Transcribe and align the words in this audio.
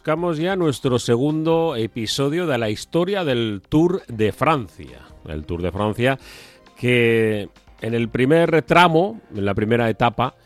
buscamos 0.00 0.38
ya 0.38 0.56
nuestro 0.56 0.98
segundo 0.98 1.76
episodio 1.76 2.46
de 2.46 2.56
la 2.56 2.70
historia 2.70 3.22
del 3.22 3.60
Tour 3.68 4.00
de 4.08 4.32
Francia. 4.32 5.00
El 5.28 5.44
Tour 5.44 5.60
de 5.60 5.70
Francia 5.70 6.18
que 6.74 7.50
en 7.82 7.92
el 7.92 8.08
primer 8.08 8.62
tramo, 8.62 9.20
en 9.36 9.44
la 9.44 9.52
primera 9.52 9.90
etapa 9.90 10.36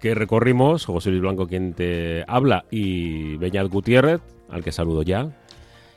que 0.00 0.14
recorrimos, 0.14 0.84
José 0.84 1.08
Luis 1.08 1.22
Blanco 1.22 1.46
quien 1.46 1.72
te 1.72 2.26
habla 2.28 2.66
y 2.70 3.38
Beñat 3.38 3.68
Gutiérrez, 3.68 4.20
al 4.50 4.62
que 4.62 4.70
saludo 4.70 5.00
ya. 5.02 5.30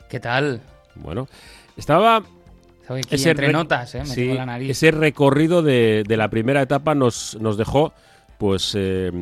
¿Qué 0.08 0.18
tal? 0.18 0.62
Bueno, 0.94 1.28
estaba 1.76 2.22
ese 3.10 3.32
entre 3.32 3.52
notas, 3.52 3.96
¿eh? 3.96 3.98
Me 3.98 4.06
sí, 4.06 4.32
la 4.32 4.46
nariz. 4.46 4.70
Ese 4.70 4.92
recorrido 4.92 5.60
de, 5.60 6.04
la 6.08 6.30
primera 6.30 6.62
etapa 6.62 6.94
nos, 6.94 7.36
nos 7.38 7.58
dejó, 7.58 7.92
pues, 8.38 8.72
eh, 8.74 9.12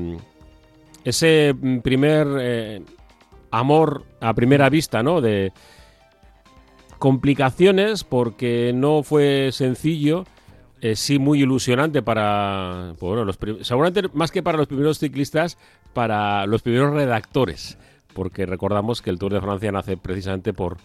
ese 1.05 1.53
primer 1.83 2.29
eh, 2.39 2.83
amor 3.53 4.05
a 4.21 4.35
primera 4.35 4.69
vista, 4.69 5.03
¿no? 5.03 5.21
De 5.21 5.53
complicaciones, 6.99 8.03
porque 8.03 8.73
no 8.75 9.03
fue 9.03 9.51
sencillo. 9.53 10.25
Eh, 10.81 10.97
sí, 10.97 11.21
muy 11.21 11.43
ilusionante 11.43 12.03
para, 12.03 12.95
pues, 12.99 13.09
bueno, 13.09 13.25
los 13.25 13.39
seguramente 13.65 14.09
más 14.15 14.33
que 14.33 14.43
para 14.43 14.59
los 14.59 14.67
primeros 14.67 14.99
ciclistas, 14.99 15.57
para 15.95 16.45
los 16.47 16.63
primeros 16.63 16.93
redactores, 16.93 17.79
porque 18.15 18.47
recordamos 18.47 19.01
que 19.01 19.11
el 19.11 19.19
Tour 19.19 19.33
de 19.33 19.41
Francia 19.41 19.71
nace 19.71 19.97
precisamente 19.97 20.53
por, 20.53 20.79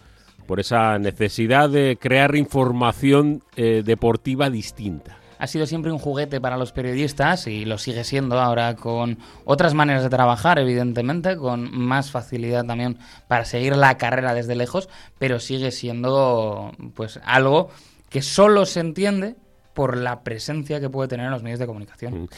por 0.46 0.60
esa 0.60 0.98
necesidad 1.00 1.68
de 1.68 1.98
crear 2.00 2.36
información 2.36 3.42
eh, 3.56 3.82
deportiva 3.84 4.50
distinta. 4.50 5.18
Ha 5.38 5.46
sido 5.46 5.66
siempre 5.66 5.92
un 5.92 5.98
juguete 5.98 6.40
para 6.40 6.56
los 6.56 6.72
periodistas 6.72 7.46
y 7.46 7.64
lo 7.64 7.78
sigue 7.78 8.04
siendo 8.04 8.40
ahora 8.40 8.76
con 8.76 9.18
otras 9.44 9.74
maneras 9.74 10.02
de 10.02 10.10
trabajar, 10.10 10.58
evidentemente, 10.58 11.36
con 11.36 11.76
más 11.76 12.10
facilidad 12.10 12.64
también 12.64 12.98
para 13.28 13.44
seguir 13.44 13.76
la 13.76 13.96
carrera 13.98 14.34
desde 14.34 14.54
lejos, 14.54 14.88
pero 15.18 15.40
sigue 15.40 15.70
siendo 15.70 16.72
pues 16.94 17.20
algo 17.24 17.70
que 18.08 18.22
solo 18.22 18.66
se 18.66 18.80
entiende 18.80 19.36
por 19.74 19.96
la 19.96 20.22
presencia 20.22 20.80
que 20.80 20.90
puede 20.90 21.08
tener 21.08 21.26
en 21.26 21.32
los 21.32 21.42
medios 21.42 21.60
de 21.60 21.66
comunicación. 21.66 22.22
Mm. 22.22 22.28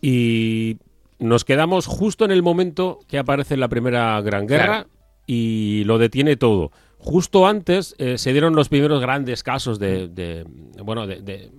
Y 0.00 0.78
nos 1.18 1.44
quedamos 1.44 1.86
justo 1.86 2.24
en 2.24 2.30
el 2.30 2.42
momento 2.42 3.00
que 3.08 3.18
aparece 3.18 3.56
la 3.56 3.68
primera 3.68 4.20
Gran 4.20 4.46
Guerra 4.46 4.86
y 5.26 5.82
lo 5.84 5.98
detiene 5.98 6.36
todo 6.36 6.70
Justo 6.98 7.46
antes 7.46 7.94
eh, 7.98 8.18
se 8.18 8.32
dieron 8.32 8.56
los 8.56 8.68
primeros 8.68 9.00
grandes 9.00 9.42
casos 9.42 9.78
de, 9.78 10.44
bueno, 10.82 11.06
de, 11.06 11.50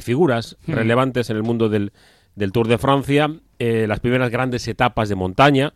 figuras 0.00 0.56
hmm. 0.66 0.72
relevantes 0.72 1.30
en 1.30 1.36
el 1.36 1.42
mundo 1.42 1.68
del, 1.68 1.92
Tour 2.52 2.68
de 2.68 2.78
Francia, 2.78 3.30
eh, 3.58 3.86
las 3.88 4.00
primeras 4.00 4.30
grandes 4.30 4.66
etapas 4.68 5.08
de 5.08 5.14
montaña, 5.14 5.72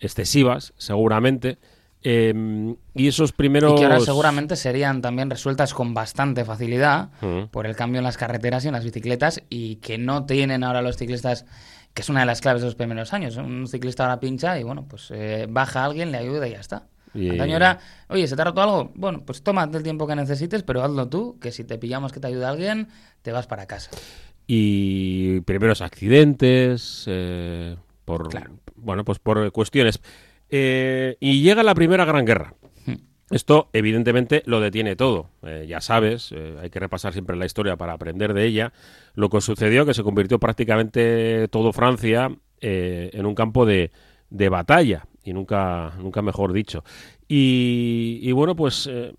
excesivas 0.00 0.72
seguramente, 0.76 1.58
em, 2.02 2.76
y 2.94 3.08
esos 3.08 3.32
primeros... 3.32 3.72
Y 3.72 3.76
que 3.76 3.84
ahora 3.84 4.00
seguramente 4.00 4.56
serían 4.56 5.00
también 5.00 5.30
resueltas 5.30 5.74
con 5.74 5.94
bastante 5.94 6.44
facilidad 6.44 7.10
hmm. 7.20 7.46
por 7.50 7.66
el 7.66 7.76
cambio 7.76 7.98
en 7.98 8.04
las 8.04 8.16
carreteras 8.16 8.64
y 8.64 8.68
en 8.68 8.74
las 8.74 8.84
bicicletas 8.84 9.42
y 9.48 9.76
que 9.76 9.98
no 9.98 10.26
tienen 10.26 10.64
ahora 10.64 10.82
los 10.82 10.96
ciclistas 10.96 11.46
que 11.94 12.02
es 12.02 12.08
una 12.08 12.20
de 12.20 12.26
las 12.26 12.40
claves 12.40 12.62
de 12.62 12.66
los 12.66 12.74
primeros 12.74 13.12
años. 13.12 13.36
Un 13.36 13.66
ciclista 13.68 14.04
ahora 14.04 14.18
pincha 14.18 14.58
y 14.58 14.62
bueno, 14.62 14.86
pues 14.88 15.10
eh, 15.10 15.46
baja 15.48 15.82
a 15.82 15.84
alguien, 15.84 16.10
le 16.10 16.18
ayuda 16.18 16.48
y 16.48 16.52
ya 16.52 16.60
está. 16.60 16.86
Y... 17.14 17.28
era, 17.28 17.78
oye, 18.08 18.26
¿se 18.26 18.36
te 18.36 18.42
ha 18.42 18.46
roto 18.46 18.62
algo? 18.62 18.92
Bueno, 18.94 19.22
pues 19.24 19.42
toma 19.42 19.68
el 19.72 19.82
tiempo 19.82 20.06
que 20.06 20.16
necesites, 20.16 20.62
pero 20.62 20.82
hazlo 20.82 21.08
tú, 21.08 21.38
que 21.40 21.52
si 21.52 21.64
te 21.64 21.78
pillamos 21.78 22.12
que 22.12 22.20
te 22.20 22.26
ayuda 22.26 22.50
alguien, 22.50 22.88
te 23.22 23.32
vas 23.32 23.46
para 23.46 23.66
casa. 23.66 23.90
Y 24.46 25.40
primeros 25.42 25.82
accidentes, 25.82 27.04
eh, 27.06 27.76
por, 28.04 28.28
bueno, 28.76 29.04
pues 29.04 29.18
por 29.18 29.50
cuestiones. 29.52 30.00
Eh, 30.48 31.16
y 31.20 31.42
llega 31.42 31.62
la 31.62 31.74
primera 31.74 32.04
gran 32.04 32.24
guerra. 32.24 32.54
Hmm. 32.86 32.96
Esto, 33.30 33.68
evidentemente, 33.72 34.42
lo 34.46 34.60
detiene 34.60 34.96
todo. 34.96 35.30
Eh, 35.42 35.66
ya 35.68 35.80
sabes, 35.80 36.34
hay 36.60 36.70
que 36.70 36.80
repasar 36.80 37.12
siempre 37.12 37.36
la 37.36 37.46
historia 37.46 37.76
para 37.76 37.92
aprender 37.92 38.34
de 38.34 38.46
ella. 38.46 38.72
Lo 39.14 39.28
que 39.28 39.40
sucedió, 39.40 39.86
que 39.86 39.94
se 39.94 40.02
convirtió 40.02 40.38
prácticamente 40.38 41.48
todo 41.48 41.72
Francia 41.72 42.30
en 42.64 43.26
un 43.26 43.34
campo 43.34 43.66
de, 43.66 43.90
de 44.30 44.48
batalla 44.48 45.04
y 45.24 45.32
nunca, 45.32 45.92
nunca 45.98 46.22
mejor 46.22 46.52
dicho. 46.52 46.84
Y, 47.28 48.30
bueno, 48.32 48.54
pues 48.54 48.88
eh, 48.90 49.14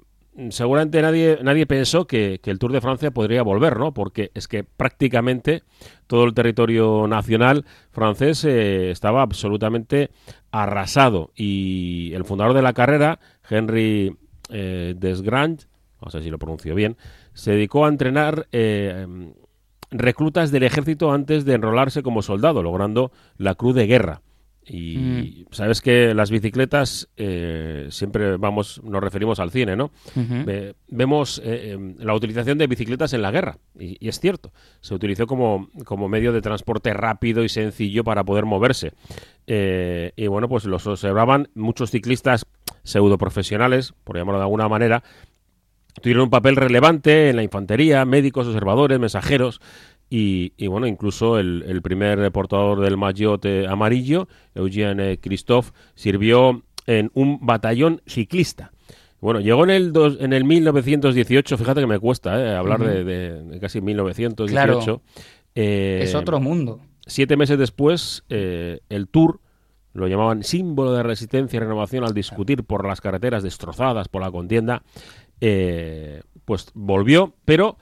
seguramente 0.49 1.01
nadie, 1.01 1.39
nadie 1.41 1.65
pensó 1.65 2.05
que, 2.05 2.39
el 2.43 2.59
Tour 2.59 2.71
de 2.71 2.81
Francia 2.81 3.11
podría 3.11 3.43
volver, 3.43 3.77
¿no? 3.77 3.93
Porque 3.93 4.31
es 4.33 4.47
que 4.47 4.63
prácticamente 4.63 5.63
todo 6.07 6.25
el 6.25 6.33
territorio 6.33 7.07
nacional 7.07 7.65
francés 7.91 8.43
eh, 8.45 8.91
estaba 8.91 9.21
absolutamente 9.21 10.11
arrasado. 10.51 11.31
Y 11.35 12.13
el 12.13 12.25
fundador 12.25 12.53
de 12.53 12.61
la 12.61 12.73
carrera, 12.73 13.19
Henry 13.49 14.15
eh, 14.49 14.93
Desgrange, 14.97 15.67
no 16.03 16.11
sé 16.11 16.21
si 16.21 16.29
lo 16.29 16.37
pronuncio 16.37 16.75
bien, 16.75 16.97
se 17.33 17.51
dedicó 17.51 17.85
a 17.85 17.89
entrenar 17.89 18.47
eh, 18.51 19.07
reclutas 19.91 20.51
del 20.51 20.63
ejército 20.63 21.11
antes 21.11 21.45
de 21.45 21.53
enrolarse 21.53 22.03
como 22.03 22.21
soldado, 22.21 22.61
logrando 22.61 23.11
la 23.37 23.55
cruz 23.55 23.75
de 23.75 23.87
guerra. 23.87 24.21
Y 24.65 25.45
mm. 25.49 25.53
sabes 25.53 25.81
que 25.81 26.13
las 26.13 26.31
bicicletas 26.31 27.09
eh, 27.17 27.87
siempre 27.89 28.37
vamos, 28.37 28.81
nos 28.83 29.03
referimos 29.03 29.39
al 29.39 29.51
cine, 29.51 29.75
¿no? 29.75 29.91
vemos 30.87 31.41
eh, 31.43 31.71
em, 31.71 31.95
la 31.99 32.13
utilización 32.13 32.57
de 32.57 32.67
bicicletas 32.67 33.13
en 33.13 33.21
la 33.21 33.31
guerra, 33.31 33.57
y, 33.77 34.07
es 34.07 34.19
cierto, 34.19 34.53
se 34.79 34.93
utilizó 34.93 35.27
como, 35.27 35.69
como, 35.85 36.07
medio 36.07 36.31
de 36.31 36.41
transporte 36.41 36.93
rápido 36.93 37.43
y 37.43 37.49
sencillo 37.49 38.03
para 38.03 38.23
poder 38.23 38.45
moverse. 38.45 38.93
Eh, 39.47 40.13
y 40.15 40.27
bueno, 40.27 40.47
pues 40.47 40.65
los 40.65 40.87
observaban 40.87 41.49
muchos 41.55 41.91
ciclistas 41.91 42.45
pseudo 42.83 43.17
profesionales, 43.17 43.93
por 44.03 44.17
llamarlo 44.17 44.39
de 44.39 44.45
alguna 44.45 44.69
manera, 44.69 45.03
tuvieron 46.01 46.23
un 46.23 46.29
papel 46.29 46.55
relevante 46.55 47.29
en 47.29 47.35
la 47.35 47.43
infantería, 47.43 48.05
médicos, 48.05 48.47
observadores, 48.47 48.99
mensajeros, 48.99 49.61
y, 50.09 50.67
bueno, 50.67 50.85
incluso 50.85 51.39
el, 51.39 51.81
primer 51.81 52.31
portador 52.31 52.81
del 52.81 52.97
maillot 52.97 53.45
amarillo, 53.67 54.27
Eugene 54.53 55.19
Christophe, 55.19 55.71
sirvió 55.95 56.63
en 56.85 57.09
un 57.13 57.39
batallón 57.41 58.01
ciclista. 58.05 58.71
Bueno, 59.23 59.39
llegó 59.39 59.63
en 59.63 59.69
el, 59.69 59.93
en 60.19 60.33
el 60.33 60.43
1918, 60.43 61.57
fíjate 61.57 61.79
que 61.79 61.87
me 61.87 61.97
cuesta 61.97 62.37
eh, 62.41 62.55
hablar 62.57 62.81
de, 62.81 63.57
casi 63.61 63.79
1918. 63.79 65.01
Eh, 65.55 66.01
es 66.03 66.13
otro 66.13 66.41
mundo. 66.41 66.81
Siete 67.07 67.37
meses 67.37 67.57
después, 67.57 68.25
eh, 68.27 68.81
el 68.89 69.07
Tour, 69.07 69.39
lo 69.93 70.07
llamaban 70.07 70.43
símbolo 70.43 70.91
de 70.91 71.03
resistencia 71.03 71.55
y 71.55 71.59
renovación 71.61 72.03
al 72.03 72.13
discutir 72.13 72.65
por 72.65 72.85
las 72.85 72.99
carreteras 72.99 73.43
destrozadas 73.43 74.09
por 74.09 74.21
la 74.21 74.29
contienda, 74.29 74.83
pues 75.39 76.71
volvió, 76.73 77.33
pero 77.45 77.77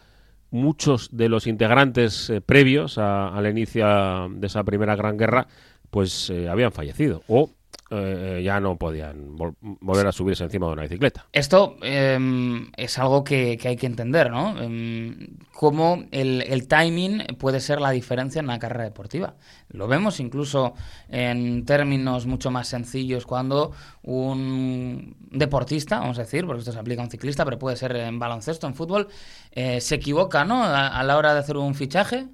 muchos 0.52 1.10
de 1.12 1.30
los 1.30 1.48
integrantes 1.48 2.30
eh, 2.30 2.42
previos 2.42 2.98
al 2.98 3.50
inicio 3.50 4.30
de 4.30 4.48
esa 4.48 4.64
primera 4.64 4.96
gran 4.96 5.18
guerra 5.18 5.48
pues 5.90 6.30
eh, 6.30 6.48
habían 6.50 6.72
fallecido 6.72 7.24
o 7.28 7.50
eh, 7.94 8.42
ya 8.42 8.60
no 8.62 8.78
podían 8.78 9.36
volver 9.36 10.08
a 10.08 10.14
subirse 10.14 10.46
encima 10.46 10.68
de 10.68 10.74
una 10.74 10.84
bicicleta. 10.84 11.26
Esto 11.34 11.76
em, 11.82 12.72
es 12.78 12.98
algo 12.98 13.22
que, 13.24 13.60
hay 13.62 13.76
que 13.76 13.86
entender, 13.86 14.32
¿no? 14.32 14.58
Em, 14.62 15.36
cómo 15.52 16.06
el, 16.12 16.68
timing 16.70 17.36
puede 17.38 17.60
ser 17.60 17.82
la 17.82 17.92
diferencia 17.92 18.40
en 18.40 18.46
una 18.46 18.60
carrera 18.60 18.86
deportiva. 18.86 19.36
Lo 19.70 19.90
vemos 19.90 20.22
incluso 20.22 20.74
en 21.10 21.66
términos 21.66 22.26
mucho 22.26 22.50
más 22.50 22.70
sencillos 22.70 23.26
cuando 23.26 23.74
un 24.04 25.18
deportista, 25.30 26.00
vamos 26.00 26.18
a 26.18 26.22
decir, 26.22 26.46
porque 26.46 26.60
esto 26.60 26.72
se 26.72 26.80
aplica 26.80 27.02
a 27.02 27.06
un 27.06 27.12
ciclista, 27.12 27.44
pero 27.44 27.60
puede 27.60 27.76
ser 27.76 27.94
en 27.98 28.20
baloncesto, 28.20 28.68
en 28.68 28.76
fútbol, 28.76 29.10
eh, 29.52 29.82
se 29.82 29.96
equivoca, 29.96 30.46
¿no? 30.46 30.64
a 30.64 31.04
la 31.04 31.18
hora 31.18 31.34
de 31.34 31.40
hacer 31.42 31.58
un 31.58 31.76
fichaje, 31.76 32.28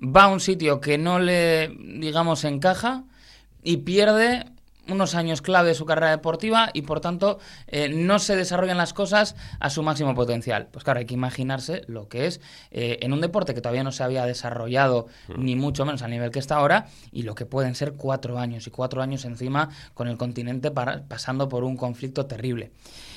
va 0.00 0.24
a 0.24 0.28
un 0.28 0.40
sitio 0.40 0.80
que 0.80 0.98
no 0.98 1.18
le, 1.18 1.68
digamos, 1.68 2.44
encaja 2.44 3.04
y 3.62 3.78
pierde 3.78 4.46
unos 4.88 5.14
años 5.14 5.42
clave 5.42 5.68
de 5.68 5.74
su 5.74 5.84
carrera 5.84 6.10
deportiva 6.10 6.70
y 6.72 6.82
por 6.82 7.00
tanto 7.00 7.38
eh, 7.66 7.88
no 7.88 8.18
se 8.18 8.36
desarrollan 8.36 8.76
las 8.76 8.92
cosas 8.92 9.36
a 9.60 9.70
su 9.70 9.82
máximo 9.82 10.14
potencial. 10.14 10.68
Pues 10.70 10.84
claro, 10.84 11.00
hay 11.00 11.06
que 11.06 11.14
imaginarse 11.14 11.82
lo 11.86 12.08
que 12.08 12.26
es 12.26 12.40
eh, 12.70 12.98
en 13.02 13.12
un 13.12 13.20
deporte 13.20 13.54
que 13.54 13.60
todavía 13.60 13.84
no 13.84 13.92
se 13.92 14.02
había 14.02 14.24
desarrollado 14.24 15.06
mm. 15.28 15.44
ni 15.44 15.56
mucho 15.56 15.84
menos 15.84 16.02
al 16.02 16.10
nivel 16.10 16.30
que 16.30 16.38
está 16.38 16.56
ahora 16.56 16.86
y 17.12 17.22
lo 17.22 17.34
que 17.34 17.46
pueden 17.46 17.74
ser 17.74 17.94
cuatro 17.94 18.38
años 18.38 18.66
y 18.66 18.70
cuatro 18.70 19.02
años 19.02 19.24
encima 19.24 19.68
con 19.94 20.08
el 20.08 20.16
continente 20.16 20.70
pasando 20.70 21.48
por 21.48 21.64
un 21.64 21.76
conflicto 21.76 22.26
terrible. 22.26 22.72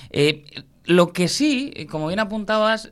Eh, 0.10 0.64
lo 0.86 1.14
que 1.14 1.28
sí, 1.28 1.88
como 1.90 2.08
bien 2.08 2.20
apuntabas, 2.20 2.92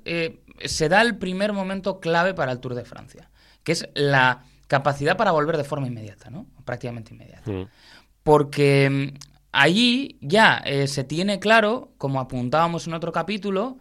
se 0.63 0.89
da 0.89 1.01
el 1.01 1.17
primer 1.17 1.53
momento 1.53 1.99
clave 1.99 2.33
para 2.33 2.51
el 2.51 2.59
Tour 2.59 2.75
de 2.75 2.85
Francia, 2.85 3.29
que 3.63 3.71
es 3.71 3.89
la 3.95 4.43
capacidad 4.67 5.17
para 5.17 5.31
volver 5.31 5.57
de 5.57 5.63
forma 5.63 5.87
inmediata, 5.87 6.29
¿no? 6.29 6.45
Prácticamente 6.63 7.13
inmediata. 7.13 7.49
Mm 7.49 7.65
porque 8.29 8.87
mm, 8.91 9.17
allí 9.53 10.19
ya 10.21 10.61
eh, 10.63 10.85
se 10.85 11.03
tiene 11.03 11.39
claro, 11.39 11.93
como 11.97 12.19
apuntábamos 12.19 12.85
en 12.85 12.93
otro 12.93 13.11
capítulo, 13.11 13.79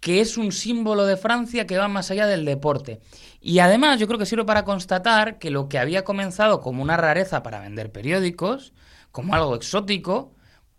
que 0.00 0.22
es 0.22 0.38
un 0.38 0.52
símbolo 0.52 1.04
de 1.04 1.18
Francia 1.18 1.66
que 1.66 1.76
va 1.76 1.86
más 1.86 2.10
allá 2.10 2.26
del 2.26 2.46
deporte. 2.46 3.02
Y 3.42 3.58
además 3.58 4.00
yo 4.00 4.06
creo 4.06 4.18
que 4.18 4.24
sirve 4.24 4.46
para 4.46 4.64
constatar 4.64 5.38
que 5.38 5.50
lo 5.50 5.68
que 5.68 5.78
había 5.78 6.02
comenzado 6.02 6.62
como 6.62 6.82
una 6.82 6.96
rareza 6.96 7.42
para 7.42 7.60
vender 7.60 7.92
periódicos, 7.92 8.72
como 9.12 9.34
algo 9.34 9.54
exótico, 9.54 10.32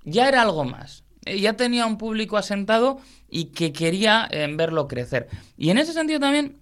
ya 0.03 0.27
era 0.27 0.41
algo 0.41 0.65
más. 0.65 1.03
Eh, 1.25 1.39
ya 1.39 1.53
tenía 1.53 1.85
un 1.85 1.99
público 1.99 2.37
asentado 2.37 2.97
y 3.29 3.51
que 3.51 3.71
quería 3.71 4.27
eh, 4.31 4.47
verlo 4.51 4.87
crecer. 4.87 5.27
Y 5.57 5.69
en 5.69 5.77
ese 5.77 5.93
sentido 5.93 6.19
también 6.19 6.57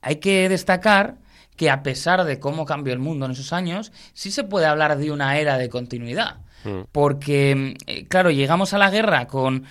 hay 0.00 0.16
que 0.16 0.48
destacar 0.48 1.18
que 1.56 1.70
a 1.70 1.82
pesar 1.82 2.24
de 2.24 2.38
cómo 2.38 2.64
cambió 2.64 2.92
el 2.92 2.98
mundo 2.98 3.26
en 3.26 3.32
esos 3.32 3.52
años, 3.52 3.92
sí 4.14 4.30
se 4.30 4.44
puede 4.44 4.66
hablar 4.66 4.96
de 4.98 5.10
una 5.10 5.38
era 5.38 5.58
de 5.58 5.68
continuidad. 5.68 6.36
Mm. 6.64 6.82
Porque, 6.92 7.76
eh, 7.86 8.06
claro, 8.06 8.30
llegamos 8.30 8.72
a 8.72 8.78
la 8.78 8.90
guerra 8.90 9.26
con 9.26 9.64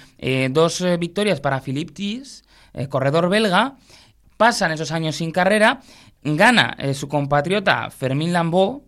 dos 0.51 0.83
victorias 0.99 1.39
para 1.39 1.61
Philippe 1.61 1.93
Tis, 1.93 2.43
corredor 2.89 3.29
belga, 3.29 3.75
pasan 4.37 4.71
esos 4.71 4.91
años 4.91 5.15
sin 5.15 5.31
carrera, 5.31 5.81
gana 6.23 6.77
su 6.93 7.07
compatriota 7.07 7.89
Fermín 7.89 8.33
Lambeau, 8.33 8.83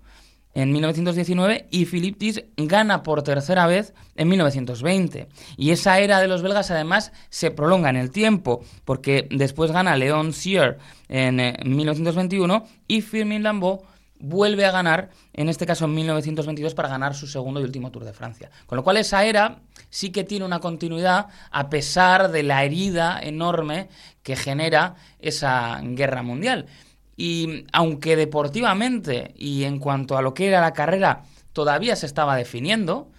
en 0.53 0.71
1919 0.71 1.67
y 1.71 1.85
Philippe 1.85 2.47
gana 2.57 3.03
por 3.03 3.23
tercera 3.23 3.67
vez 3.67 3.93
en 4.15 4.27
1920. 4.29 5.27
Y 5.57 5.71
esa 5.71 5.99
era 5.99 6.19
de 6.19 6.27
los 6.27 6.41
belgas 6.41 6.71
además 6.71 7.11
se 7.29 7.51
prolonga 7.51 7.89
en 7.89 7.95
el 7.95 8.11
tiempo, 8.11 8.63
porque 8.85 9.27
después 9.31 9.71
gana 9.71 9.97
Leon 9.97 10.33
Sieur 10.33 10.77
en 11.09 11.35
1921 11.75 12.55
eh, 12.55 12.69
y 12.87 13.01
Firmin 13.01 13.43
Lambeau 13.43 13.83
vuelve 14.19 14.65
a 14.65 14.71
ganar, 14.71 15.09
en 15.33 15.49
este 15.49 15.65
caso 15.65 15.83
en 15.85 15.95
1922, 15.95 16.73
para 16.73 16.87
ganar 16.87 17.13
su 17.13 17.27
segundo 17.27 17.59
y 17.59 17.63
último 17.63 17.91
Tour 17.91 18.05
de 18.05 18.13
Francia. 18.13 18.49
Con 18.65 18.77
lo 18.77 18.83
cual 18.83 18.97
esa 18.97 19.25
era 19.25 19.59
sí 19.89 20.11
que 20.11 20.23
tiene 20.23 20.45
una 20.45 20.59
continuidad 20.59 21.27
a 21.51 21.69
pesar 21.69 22.31
de 22.31 22.43
la 22.43 22.63
herida 22.63 23.19
enorme 23.21 23.89
que 24.23 24.37
genera 24.37 24.95
esa 25.19 25.81
guerra 25.83 26.23
mundial. 26.23 26.67
Y 27.15 27.65
aunque 27.71 28.15
deportivamente 28.15 29.33
y 29.37 29.63
en 29.63 29.79
cuanto 29.79 30.17
a 30.17 30.21
lo 30.21 30.33
que 30.33 30.47
era 30.47 30.61
la 30.61 30.73
carrera 30.73 31.23
todavía 31.53 31.95
se 31.95 32.05
estaba 32.05 32.35
definiendo, 32.35 33.11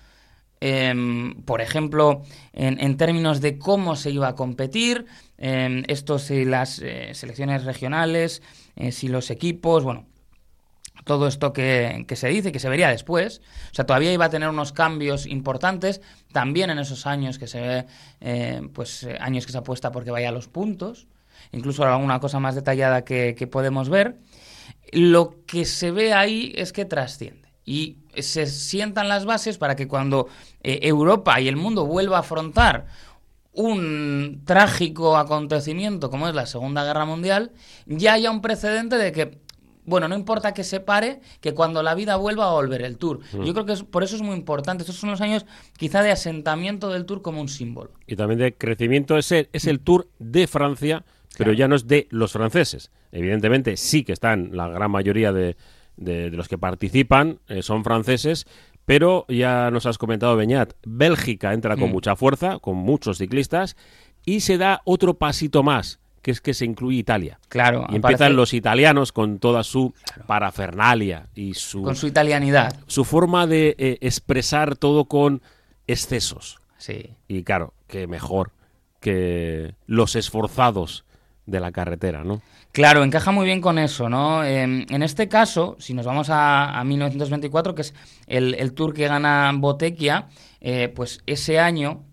em, 0.60 1.42
por 1.42 1.60
ejemplo, 1.60 2.22
en, 2.52 2.96
términos 2.96 3.40
de 3.40 3.58
cómo 3.58 3.96
se 3.96 4.10
iba 4.10 4.28
a 4.28 4.34
competir, 4.34 5.06
eh, 5.38 5.82
esto 5.88 6.18
si 6.18 6.44
las 6.44 6.80
eh, 6.80 7.10
selecciones 7.14 7.64
regionales, 7.64 8.42
eh, 8.76 8.90
si 8.90 9.08
los 9.08 9.30
equipos, 9.30 9.84
bueno, 9.84 10.06
todo 11.04 11.28
esto 11.28 11.52
que, 11.52 12.04
que, 12.08 12.16
se 12.16 12.28
dice, 12.28 12.50
que 12.50 12.58
se 12.58 12.68
vería 12.68 12.88
después. 12.88 13.40
O 13.70 13.74
sea, 13.74 13.86
todavía 13.86 14.12
iba 14.12 14.24
a 14.24 14.30
tener 14.30 14.48
unos 14.48 14.72
cambios 14.72 15.26
importantes, 15.26 16.00
también 16.32 16.70
en 16.70 16.78
esos 16.78 17.06
años 17.06 17.38
que 17.38 17.46
se 17.46 17.60
ve, 17.60 17.86
eh, 18.20 18.62
pues 18.72 19.06
años 19.20 19.46
que 19.46 19.52
se 19.52 19.58
apuesta 19.58 19.92
porque 19.92 20.10
vaya 20.10 20.30
a 20.30 20.32
los 20.32 20.48
puntos 20.48 21.06
incluso 21.52 21.84
alguna 21.84 22.20
cosa 22.20 22.40
más 22.40 22.54
detallada 22.54 23.04
que, 23.04 23.48
podemos 23.50 23.88
ver, 23.88 24.16
lo 24.92 25.34
que 25.46 25.64
se 25.64 25.90
ve 25.90 26.12
ahí 26.12 26.52
es 26.56 26.72
que 26.72 26.84
trasciende 26.84 27.48
y 27.64 27.98
se 28.18 28.46
sientan 28.46 29.08
las 29.08 29.24
bases 29.24 29.58
para 29.58 29.74
que 29.74 29.88
cuando 29.88 30.28
eh, 30.62 30.80
Europa 30.82 31.40
y 31.40 31.48
el 31.48 31.56
mundo 31.56 31.86
vuelva 31.86 32.18
a 32.18 32.20
afrontar 32.20 32.86
un 33.54 34.42
trágico 34.44 35.16
acontecimiento 35.16 36.10
como 36.10 36.28
es 36.28 36.34
la 36.34 36.46
Segunda 36.46 36.84
Guerra 36.84 37.04
Mundial, 37.04 37.52
ya 37.86 38.14
haya 38.14 38.30
un 38.30 38.40
precedente 38.40 38.96
de 38.96 39.12
que, 39.12 39.38
bueno, 39.84 40.08
no 40.08 40.16
importa 40.16 40.52
que 40.52 40.64
se 40.64 40.80
pare, 40.80 41.20
que 41.40 41.54
cuando 41.54 41.82
la 41.82 41.94
vida 41.94 42.16
vuelva 42.16 42.48
a 42.48 42.52
volver 42.52 42.82
el 42.82 42.98
Tour. 42.98 43.20
Mm. 43.32 43.44
Yo 43.44 43.54
creo 43.54 43.66
que 43.66 43.76
por 43.84 44.02
eso 44.02 44.16
es 44.16 44.22
muy 44.22 44.34
importante. 44.34 44.82
Estos 44.82 44.96
son 44.96 45.10
los 45.10 45.20
años 45.20 45.46
quizá 45.76 46.02
de 46.02 46.10
asentamiento 46.10 46.90
del 46.90 47.04
Tour 47.06 47.22
como 47.22 47.40
un 47.40 47.48
símbolo. 47.48 47.92
Y 48.06 48.16
también 48.16 48.40
de 48.40 48.54
crecimiento. 48.54 49.16
Es 49.16 49.30
es 49.30 49.66
el 49.66 49.80
Tour 49.80 50.08
de 50.18 50.46
Francia 50.46 51.04
pero 51.36 51.52
ya 51.52 51.68
no 51.68 51.76
es 51.76 51.86
de 51.86 52.06
los 52.10 52.32
franceses. 52.32 52.90
Evidentemente 53.12 53.76
sí 53.76 54.04
que 54.04 54.12
están 54.12 54.50
la 54.52 54.68
gran 54.68 54.90
mayoría 54.90 55.32
de, 55.32 55.56
de, 55.96 56.30
los 56.30 56.48
que 56.48 56.58
participan, 56.58 57.38
eh, 57.48 57.62
son 57.62 57.84
franceses, 57.84 58.46
pero 58.84 59.24
ya 59.28 59.70
nos 59.70 59.86
has 59.86 59.98
comentado, 59.98 60.36
Beñat, 60.36 60.74
Bélgica 60.84 61.52
entra 61.52 61.76
con 61.76 61.90
mm. 61.90 61.92
mucha 61.92 62.16
fuerza, 62.16 62.58
con 62.58 62.76
muchos 62.76 63.18
ciclistas, 63.18 63.76
y 64.26 64.40
se 64.40 64.58
da 64.58 64.82
otro 64.84 65.14
pasito 65.14 65.62
más, 65.62 66.00
que 66.22 66.30
es 66.30 66.40
que 66.40 66.54
se 66.54 66.64
incluye 66.64 66.98
Italia. 66.98 67.38
Claro. 67.48 67.86
Y 67.90 67.96
empiezan 67.96 68.36
los 68.36 68.54
italianos 68.54 69.12
con 69.12 69.38
toda 69.38 69.62
su 69.62 69.94
parafernalia 70.26 71.28
y 71.34 71.54
su... 71.54 71.82
Con 71.82 71.96
su 71.96 72.06
italianidad. 72.06 72.78
Su 72.86 73.04
forma 73.04 73.46
de 73.46 73.74
eh, 73.78 73.98
expresar 74.00 74.76
todo 74.76 75.06
con 75.06 75.42
excesos. 75.86 76.58
Sí. 76.78 77.10
Y 77.28 77.42
claro, 77.42 77.74
que 77.86 78.06
mejor 78.06 78.52
que 79.00 79.74
los 79.86 80.16
esforzados 80.16 81.04
de 81.46 81.60
la 81.60 81.72
carretera, 81.72 82.24
¿no? 82.24 82.40
Claro, 82.72 83.04
encaja 83.04 83.30
muy 83.30 83.46
bien 83.46 83.60
con 83.60 83.78
eso, 83.78 84.08
¿no? 84.08 84.42
Em, 84.44 84.86
en 84.88 85.02
este 85.02 85.28
caso, 85.28 85.76
si 85.78 85.94
nos 85.94 86.06
vamos 86.06 86.28
a, 86.30 86.82
1924, 86.84 87.74
que 87.74 87.82
es 87.82 87.94
el, 88.26 88.72
tour 88.72 88.94
que 88.94 89.06
gana 89.06 89.52
Botequia, 89.54 90.28
eh, 90.60 90.88
pues 90.88 91.20
ese 91.26 91.60
año 91.60 92.04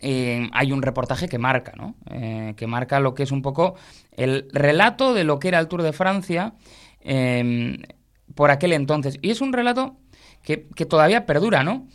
em, 0.00 0.50
hay 0.52 0.72
un 0.72 0.82
reportaje 0.82 1.28
que 1.28 1.38
marca, 1.38 1.72
¿no? 1.76 1.96
Eh, 2.10 2.54
que 2.56 2.66
marca 2.66 3.00
lo 3.00 3.14
que 3.14 3.22
es 3.22 3.32
un 3.32 3.42
poco 3.42 3.74
el 4.12 4.48
relato 4.52 5.14
de 5.14 5.24
lo 5.24 5.38
que 5.38 5.48
era 5.48 5.58
el 5.58 5.68
Tour 5.68 5.82
de 5.82 5.92
Francia 5.92 6.54
em, 7.00 7.78
por 8.34 8.50
aquel 8.50 8.72
entonces. 8.72 9.18
Y 9.22 9.30
es 9.30 9.40
un 9.40 9.52
relato 9.52 9.96
que, 10.42 10.56
todavía 10.86 11.26
perdura, 11.26 11.64
¿no? 11.64 11.88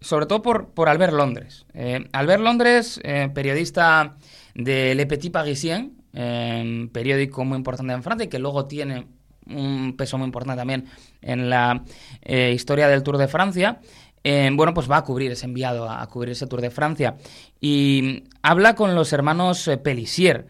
Sobre 0.00 0.26
todo 0.26 0.42
por, 0.42 0.70
por 0.70 0.88
Albert 0.88 1.12
Londres. 1.12 1.66
Eh, 1.74 2.06
Albert 2.12 2.42
Londres, 2.42 3.00
periodista 3.34 4.16
de 4.54 4.94
Le 4.94 5.06
Petit 5.06 5.32
Parisien, 5.32 5.98
eh, 6.12 6.88
periódico 6.92 7.44
muy 7.44 7.56
importante 7.56 7.92
en 7.92 8.02
Francia 8.02 8.24
y 8.24 8.28
que 8.28 8.40
luego 8.40 8.66
tiene 8.66 9.06
un 9.46 9.96
peso 9.96 10.18
muy 10.18 10.26
importante 10.26 10.58
también 10.58 10.86
en 11.22 11.48
la 11.48 11.84
eh, 12.22 12.52
historia 12.52 12.88
del 12.88 13.02
Tour 13.02 13.18
de 13.18 13.28
Francia. 13.28 13.80
Eh, 14.24 14.50
bueno, 14.52 14.74
pues 14.74 14.90
va 14.90 14.96
a 14.96 15.04
cubrir, 15.04 15.30
es 15.30 15.44
enviado 15.44 15.88
a, 15.88 16.04
cubrir 16.08 16.32
ese 16.32 16.48
Tour 16.48 16.60
de 16.60 16.70
Francia. 16.70 17.16
Y 17.60 18.24
habla 18.42 18.74
con 18.74 18.96
los 18.96 19.12
hermanos 19.12 19.70
Pellissier, 19.82 20.48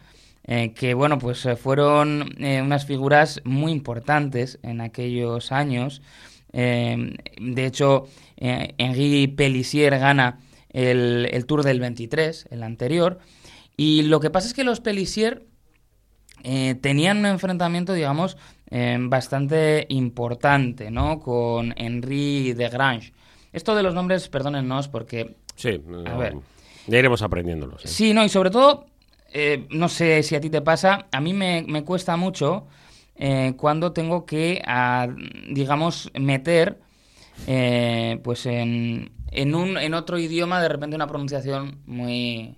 que 0.74 0.94
bueno, 0.94 1.18
pues 1.18 1.46
fueron 1.62 2.34
unas 2.38 2.86
figuras 2.86 3.42
muy 3.44 3.70
importantes 3.70 4.58
en 4.62 4.80
aquellos 4.80 5.52
años. 5.52 6.00
De 6.52 7.66
hecho, 7.66 8.08
Henri 8.36 9.26
Pellissier 9.28 9.98
gana 9.98 10.40
el, 10.70 11.28
el 11.30 11.46
Tour 11.46 11.62
del 11.62 11.80
23, 11.80 12.48
el 12.50 12.62
anterior. 12.62 13.18
Y 13.76 14.02
lo 14.02 14.20
que 14.20 14.30
pasa 14.30 14.48
es 14.48 14.54
que 14.54 14.64
los 14.64 14.80
Pellissier 14.80 15.46
eh, 16.42 16.74
tenían 16.80 17.18
un 17.18 17.26
enfrentamiento, 17.26 17.92
digamos, 17.92 18.36
eh, 18.70 18.96
bastante 19.00 19.86
importante, 19.88 20.90
¿no? 20.90 21.20
Con 21.20 21.74
Henri 21.76 22.52
de 22.52 22.68
Grange. 22.68 23.12
Esto 23.52 23.74
de 23.74 23.82
los 23.82 23.94
nombres, 23.94 24.28
perdónennos, 24.28 24.88
porque... 24.88 25.36
Sí, 25.56 25.80
a 26.06 26.16
ver. 26.16 26.36
ya 26.86 26.98
iremos 26.98 27.22
aprendiéndolos. 27.22 27.84
¿eh? 27.84 27.88
Sí, 27.88 28.14
no, 28.14 28.24
y 28.24 28.28
sobre 28.28 28.50
todo, 28.50 28.86
no 29.70 29.88
sé 29.88 30.22
si 30.22 30.36
a 30.36 30.40
ti 30.40 30.50
te 30.50 30.60
pasa, 30.60 31.06
a 31.10 31.20
mí 31.20 31.32
me, 31.32 31.64
me 31.66 31.82
cuesta 31.84 32.16
mucho 32.16 32.66
cuando 33.56 33.92
tengo 33.92 34.24
que, 34.26 34.62
digamos, 35.50 36.10
meter, 36.14 36.78
pues 38.22 38.46
en, 38.46 39.10
en, 39.30 39.54
un, 39.54 39.76
en 39.76 39.94
otro 39.94 40.18
idioma, 40.18 40.62
de 40.62 40.68
repente 40.68 40.96
una 40.96 41.06
pronunciación 41.06 41.78
muy, 41.86 42.56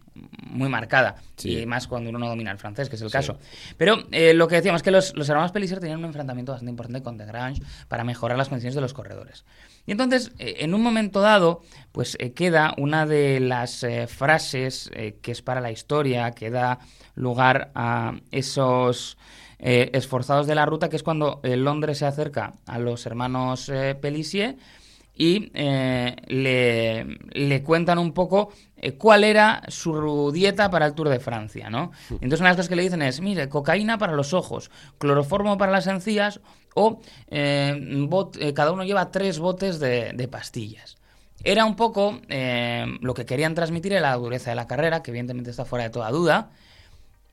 muy 0.51 0.69
marcada. 0.69 1.17
Y 1.43 1.65
más 1.67 1.87
cuando 1.87 2.11
uno 2.11 2.19
no 2.19 2.29
domina 2.29 2.51
el 2.51 2.59
francés, 2.59 2.89
que 2.89 2.97
es 2.97 3.03
el 3.03 3.11
caso. 3.11 3.39
Pero 3.77 4.05
eh, 4.11 4.35
lo 4.35 4.49
que 4.49 4.57
decíamos 4.57 4.81
es 4.81 4.83
que 4.83 4.91
los, 4.91 5.17
los 5.17 5.29
hermanos 5.29 5.53
Pellicer 5.53 5.81
tenían 5.81 5.99
un 5.99 6.05
enfrentamiento 6.07 6.53
bastante 6.53 6.71
importante 6.71 7.03
con 7.03 7.17
Grange 7.17 7.63
para 7.89 8.05
mejorar 8.05 8.37
las 8.37 8.49
condiciones 8.49 8.75
de 8.75 8.81
los 8.81 8.93
corredores. 8.93 9.45
Y 9.87 9.93
entonces, 9.93 10.33
eh, 10.39 10.57
en 10.59 10.75
un 10.75 10.83
momento 10.83 11.21
dado, 11.21 11.63
pues 11.93 12.17
eh, 12.21 12.33
queda 12.33 12.75
una 12.77 13.07
de 13.07 13.41
las 13.41 13.87
frases 14.09 14.91
que 15.23 15.33
es 15.33 15.43
para 15.43 15.61
la 15.61 15.71
historia, 15.71 16.31
que 16.33 16.51
da 16.51 16.79
lugar 17.15 17.71
a 17.75 18.15
esos 18.31 19.17
esforzados 19.63 20.47
de 20.47 20.55
la 20.55 20.65
ruta, 20.65 20.89
que 20.89 20.97
es 20.97 21.03
cuando 21.03 21.41
Londres 21.43 21.99
se 21.99 22.07
acerca 22.07 22.55
a 22.67 22.79
los 22.79 23.05
hermanos 23.05 23.71
Pellissier 24.01 24.57
y 25.21 25.51
eh, 25.53 26.17
le, 26.29 27.63
cuentan 27.63 27.99
un 27.99 28.13
poco 28.13 28.55
eh, 28.79 28.93
cuál 28.93 29.23
era 29.23 29.63
su 29.69 30.33
dieta 30.33 30.71
para 30.71 30.87
el 30.87 30.95
Tour 30.95 31.11
de 31.11 31.21
Francia, 31.21 31.69
¿no? 31.69 31.93
Entonces 32.09 32.41
una 32.41 32.49
de 32.49 32.53
las 32.53 32.57
cosas 32.57 32.69
que 32.71 32.77
le 32.77 32.85
dicen 32.85 33.03
es, 33.03 33.21
mire, 33.21 33.51
cocaína 33.51 33.99
para 33.99 34.15
los 34.15 34.33
ojos, 34.33 34.71
cloroformo 34.97 35.59
para 35.59 35.73
las 35.73 35.87
encías 35.89 36.41
o 36.75 37.03
eh, 37.29 38.53
cada 38.55 38.73
uno 38.73 38.83
lleva 38.83 39.11
tres 39.11 39.39
botes 39.39 39.79
de, 39.79 40.29
pastillas. 40.31 40.97
Era 41.45 41.67
un 41.67 41.77
poco 41.77 42.19
lo 43.01 43.13
que 43.13 43.27
querían 43.27 43.55
transmitir 43.55 43.93
en 43.93 44.03
la 44.03 44.15
dureza 44.15 44.51
de 44.51 44.57
la 44.57 44.67
carrera, 44.67 45.03
que 45.03 45.11
evidentemente 45.11 45.51
está 45.51 45.67
fuera 45.67 45.85
de 45.85 45.91
toda 45.91 46.11
duda, 46.11 46.51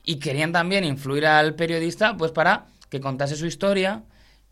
y 0.08 0.16
querían 0.16 0.52
también 0.52 0.84
influir 0.84 1.26
al 1.26 1.54
periodista 1.54 2.16
pues 2.16 2.32
para 2.32 2.68
que 2.88 2.98
contase 2.98 3.36
su 3.36 3.44
historia, 3.44 4.04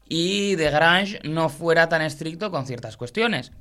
y 0.06 0.54
de 0.54 0.70
Grange 0.70 1.18
no 1.25 1.48
fuera 1.48 1.88
tan 1.88 2.02
estricto 2.02 2.50
con 2.50 2.66
ciertas 2.66 2.98
cuestiones. 2.98 3.52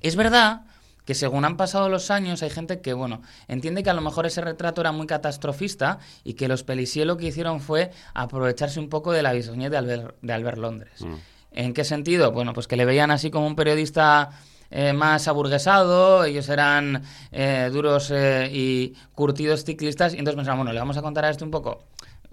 Es 0.00 0.14
verdad 0.14 0.62
que 1.04 1.16
según 1.16 1.44
han 1.44 1.56
pasado 1.56 1.88
los 1.88 2.12
años 2.12 2.44
hay 2.44 2.50
gente 2.50 2.80
que, 2.80 2.92
bueno, 2.92 3.20
entiende 3.48 3.82
que 3.82 3.90
a 3.90 3.94
lo 3.94 4.00
mejor 4.00 4.26
ese 4.26 4.42
retrato 4.42 4.80
era 4.80 4.92
muy 4.92 5.08
catastrofista 5.08 5.98
y 6.22 6.34
que 6.34 6.46
los 6.46 6.62
Pellissier 6.62 7.04
lo 7.04 7.16
que 7.16 7.26
hicieron 7.26 7.60
fue 7.60 7.90
aprovecharse 8.14 8.78
un 8.78 8.88
poco 8.88 9.10
de 9.10 9.24
la 9.24 9.32
bisoñez 9.32 9.72
de 9.72 9.78
Albert, 9.78 10.16
de 10.22 10.32
Albert 10.32 10.58
Londres. 10.58 11.00
Mm. 11.00 11.14
¿En 11.50 11.74
qué 11.74 11.82
sentido? 11.82 12.30
Bueno, 12.30 12.52
pues 12.52 12.68
que 12.68 12.76
le 12.76 12.84
veían 12.84 13.10
así 13.10 13.32
como 13.32 13.48
un 13.48 13.56
periodista 13.56 14.30
eh, 14.74 14.94
más 14.94 15.28
aburguesado, 15.28 16.24
ellos 16.24 16.48
eran 16.48 17.02
eh, 17.30 17.68
duros 17.70 18.10
eh, 18.10 18.48
y 18.50 18.94
curtidos 19.14 19.64
ciclistas, 19.64 20.14
y 20.14 20.18
entonces 20.18 20.36
pensamos, 20.36 20.60
bueno, 20.60 20.72
le 20.72 20.78
vamos 20.78 20.96
a 20.96 21.02
contar 21.02 21.26
a 21.26 21.30
este 21.30 21.44
un 21.44 21.50
poco 21.50 21.84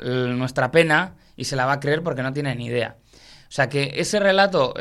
nuestra 0.02 0.72
pena 0.72 1.16
y 1.36 1.44
se 1.44 1.58
la 1.58 1.66
va 1.66 1.74
a 1.74 1.80
creer 1.82 2.02
porque 2.02 2.24
no 2.24 2.32
tiene 2.32 2.56
ni 2.56 2.68
idea. 2.68 2.96
O 3.50 3.52
sea 3.52 3.68
que 3.68 3.96
ese 3.96 4.18
relato 4.22 4.74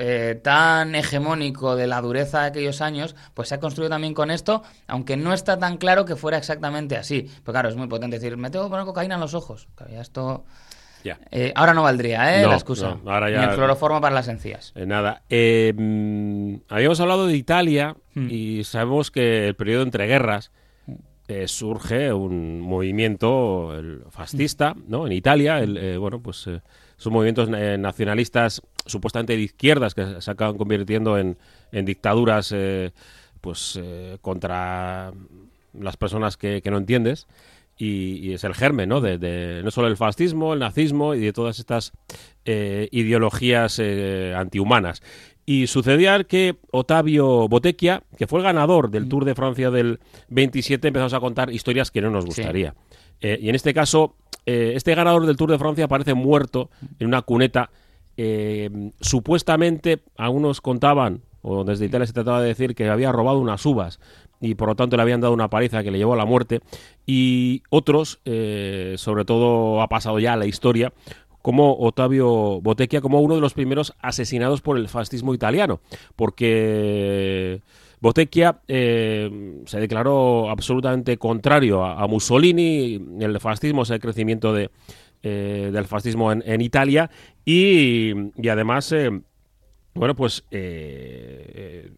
tan 0.44 0.94
hegemónico 0.94 1.74
de 1.74 1.88
la 1.88 2.00
dureza 2.00 2.42
de 2.42 2.46
aquellos 2.46 2.80
años, 2.80 3.16
pues 3.34 3.48
se 3.48 3.56
ha 3.56 3.58
construido 3.58 3.90
también 3.90 4.14
con 4.14 4.30
esto, 4.30 4.62
aunque 4.86 5.16
no 5.16 5.32
está 5.32 5.58
tan 5.58 5.76
claro 5.76 6.04
que 6.04 6.14
fuera 6.14 6.38
exactamente 6.38 6.96
así. 6.96 7.28
Pero 7.42 7.52
claro, 7.52 7.68
es 7.68 7.74
muy 7.74 7.88
potente 7.88 8.20
decir, 8.20 8.36
me 8.36 8.50
tengo 8.50 8.66
que 8.66 8.70
poner 8.70 8.86
cocaína 8.86 9.16
en 9.16 9.22
los 9.22 9.34
ojos. 9.34 9.66
esto... 9.88 10.44
Eh, 11.30 11.52
ahora 11.54 11.74
no 11.74 11.82
valdría, 11.82 12.40
¿eh? 12.40 12.46
la 12.46 12.54
excusa. 12.54 12.98
ahora 13.04 13.30
ya... 13.30 13.38
Ni 13.38 13.44
el 13.44 13.54
cloroformo 13.54 14.00
para 14.00 14.14
las 14.14 14.28
encías. 14.28 14.72
Eh, 14.74 14.86
nada. 14.86 15.22
Mm, 15.30 16.56
habíamos 16.68 17.00
hablado 17.00 17.26
de 17.26 17.36
Italia 17.36 17.96
hmm. 18.14 18.28
y 18.30 18.64
sabemos 18.64 19.10
que 19.10 19.48
el 19.48 19.54
periodo 19.56 19.82
entre 19.82 20.06
guerras 20.06 20.50
surge 21.44 22.10
un 22.10 22.58
movimiento 22.60 23.74
fascista, 24.08 24.74
¿no? 24.86 25.06
En 25.06 25.12
Italia, 25.12 25.58
el, 25.58 25.98
bueno, 25.98 26.22
pues 26.22 26.48
son 26.98 27.12
movimientos 27.12 27.48
eh, 27.54 27.78
nacionalistas 27.78 28.60
supuestamente 28.84 29.34
de 29.34 29.42
izquierdas 29.42 29.94
que 29.94 30.20
se 30.20 30.30
acaban 30.30 30.58
convirtiendo 30.58 31.16
en, 31.16 31.38
dictaduras 31.70 32.52
eh, 32.54 32.92
pues 33.40 33.78
eh, 33.80 34.18
contra 34.20 35.12
las 35.72 35.96
personas 35.96 36.36
que, 36.36 36.60
no 36.66 36.76
entiendes 36.76 37.26
y, 37.78 38.32
es 38.32 38.44
el 38.44 38.54
germen 38.54 38.88
¿no? 38.88 39.00
De, 39.00 39.60
no 39.62 39.70
solo 39.70 39.88
el 39.88 39.96
fascismo, 39.96 40.52
el 40.52 40.58
nazismo 40.60 41.14
y 41.14 41.20
de 41.20 41.32
todas 41.32 41.58
estas 41.58 41.92
ideologías 42.44 43.80
antihumanas. 44.36 45.02
Y 45.46 45.66
sucedía 45.66 46.24
que 46.24 46.56
Otavio 46.72 47.48
Botecchia, 47.48 48.02
que 48.18 48.26
fue 48.26 48.40
el 48.40 48.44
ganador 48.44 48.90
del 48.90 49.06
mm. 49.06 49.08
Tour 49.08 49.24
de 49.24 49.34
Francia 49.34 49.70
del 49.70 50.00
27, 50.28 50.88
empezamos 50.88 51.14
a 51.14 51.20
contar 51.20 51.50
historias 51.50 51.90
que 51.90 52.02
no 52.02 52.10
nos 52.10 52.26
gustaría. 52.26 52.74
y 53.20 53.48
en 53.48 53.54
este 53.54 53.72
caso 53.72 54.16
eh, 54.50 54.72
este 54.76 54.94
ganador 54.94 55.26
del 55.26 55.36
Tour 55.36 55.50
de 55.50 55.58
Francia 55.58 55.84
aparece 55.84 56.14
muerto 56.14 56.70
en 56.98 57.06
una 57.06 57.20
cuneta. 57.20 57.68
Eh, 58.16 58.92
supuestamente, 58.98 60.00
algunos 60.16 60.62
contaban, 60.62 61.20
o 61.42 61.64
desde 61.64 61.84
Italia 61.84 62.06
se 62.06 62.14
trataba 62.14 62.40
de 62.40 62.48
decir, 62.48 62.74
que 62.74 62.88
había 62.88 63.12
robado 63.12 63.40
unas 63.40 63.66
uvas 63.66 64.00
y 64.40 64.54
por 64.54 64.68
lo 64.68 64.76
tanto 64.76 64.96
le 64.96 65.02
habían 65.02 65.20
dado 65.20 65.34
una 65.34 65.50
paliza 65.50 65.82
que 65.82 65.90
le 65.90 65.98
llevó 65.98 66.14
a 66.14 66.16
la 66.16 66.24
muerte. 66.24 66.60
Y 67.06 67.62
otros, 67.70 68.20
eh, 68.24 68.94
sobre 68.96 69.24
todo 69.24 69.82
ha 69.82 69.88
pasado 69.88 70.18
ya 70.18 70.36
la 70.36 70.46
historia, 70.46 70.92
como 71.42 71.76
Ottavio 71.78 72.60
Botecchia, 72.60 73.00
como 73.00 73.20
uno 73.20 73.34
de 73.34 73.40
los 73.40 73.54
primeros 73.54 73.94
asesinados 74.00 74.60
por 74.60 74.76
el 74.76 74.88
fascismo 74.88 75.34
italiano, 75.34 75.80
porque 76.16 77.62
Botecchia 78.00 78.60
eh, 78.68 79.60
se 79.66 79.80
declaró 79.80 80.50
absolutamente 80.50 81.16
contrario 81.16 81.84
a, 81.84 82.06
Mussolini, 82.06 83.00
el 83.20 83.40
fascismo, 83.40 83.82
es 83.82 83.90
el 83.90 84.00
crecimiento 84.00 84.52
de, 84.52 84.70
eh, 85.22 85.70
del 85.72 85.86
fascismo 85.86 86.32
en, 86.32 86.60
Italia 86.60 87.10
y, 87.44 88.12
además... 88.48 88.92
Eh, 88.92 89.10
bueno, 89.98 90.14
pues 90.14 90.44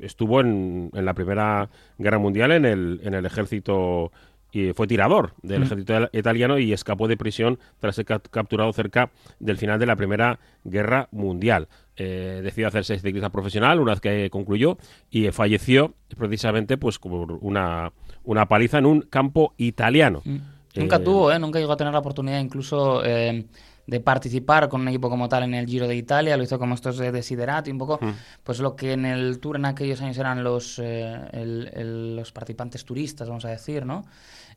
estuvo 0.00 0.40
en, 0.40 0.90
en, 0.92 1.04
la 1.04 1.14
Primera 1.14 1.68
Guerra 1.98 2.18
Mundial 2.18 2.52
en 2.52 2.64
el, 2.64 3.00
en 3.02 3.14
el 3.14 3.26
ejército 3.26 4.10
y 4.52 4.72
fue 4.72 4.86
tirador 4.86 5.34
del 5.42 5.62
ejército 5.62 6.08
italiano 6.12 6.58
y 6.58 6.72
escapó 6.72 7.08
de 7.08 7.16
prisión 7.16 7.58
tras 7.78 7.94
ser 7.96 8.04
capturado 8.04 8.72
cerca 8.72 9.10
del 9.38 9.56
final 9.56 9.78
de 9.78 9.86
la 9.86 9.96
Primera 9.96 10.40
Guerra 10.64 11.08
Mundial. 11.12 11.68
Eh, 11.96 12.40
decidió 12.42 12.68
hacerse 12.68 12.98
ciclista 12.98 13.30
profesional 13.30 13.78
una 13.78 13.92
vez 13.92 14.00
que 14.00 14.30
concluyó 14.30 14.78
y 15.10 15.30
falleció 15.30 15.94
precisamente 16.16 16.78
pues 16.78 16.98
por 16.98 17.32
una, 17.42 17.92
una 18.24 18.46
paliza 18.46 18.78
en 18.78 18.86
un 18.86 19.02
campo 19.02 19.54
italiano. 19.58 20.22
Mm. 20.24 20.38
Nunca 20.76 20.96
eh, 20.96 21.00
tuvo, 21.00 21.32
¿eh? 21.32 21.38
nunca 21.38 21.58
llegó 21.58 21.72
a 21.72 21.76
tener 21.76 21.92
la 21.92 21.98
oportunidad 21.98 22.40
incluso 22.40 23.04
eh, 23.04 23.44
de 23.90 23.98
participar 23.98 24.68
con 24.68 24.82
un 24.82 24.88
equipo 24.88 25.10
como 25.10 25.28
tal 25.28 25.42
en 25.42 25.52
el 25.52 25.66
Giro 25.66 25.88
de 25.88 25.96
Italia, 25.96 26.36
lo 26.36 26.44
hizo 26.44 26.60
como 26.60 26.76
estos 26.76 26.96
de 26.96 27.10
Desiderati, 27.10 27.72
un 27.72 27.78
poco 27.78 27.98
mm. 28.00 28.12
pues 28.44 28.60
lo 28.60 28.76
que 28.76 28.92
en 28.92 29.04
el 29.04 29.40
Tour 29.40 29.56
en 29.56 29.64
aquellos 29.64 30.00
años 30.00 30.16
eran 30.16 30.44
los, 30.44 30.80
los 30.80 32.32
participantes 32.32 32.84
turistas, 32.84 33.28
vamos 33.28 33.44
a 33.44 33.48
decir, 33.48 33.84
¿no? 33.84 34.04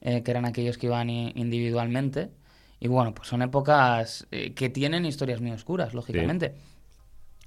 Eh, 0.01 0.21
que 0.21 0.29
eran 0.29 0.45
aquellos 0.45 0.77
que 0.77 0.85
iban 0.85 1.09
individualmente. 1.09 2.29
Y 2.79 2.87
bueno, 2.89 3.15
pues 3.15 3.27
son 3.27 3.41
épocas 3.41 4.27
eh, 4.29 4.53
que 4.53 4.69
tienen 4.69 5.03
historias 5.05 5.41
muy 5.41 5.49
oscuras, 5.49 5.95
lógicamente. 5.95 6.53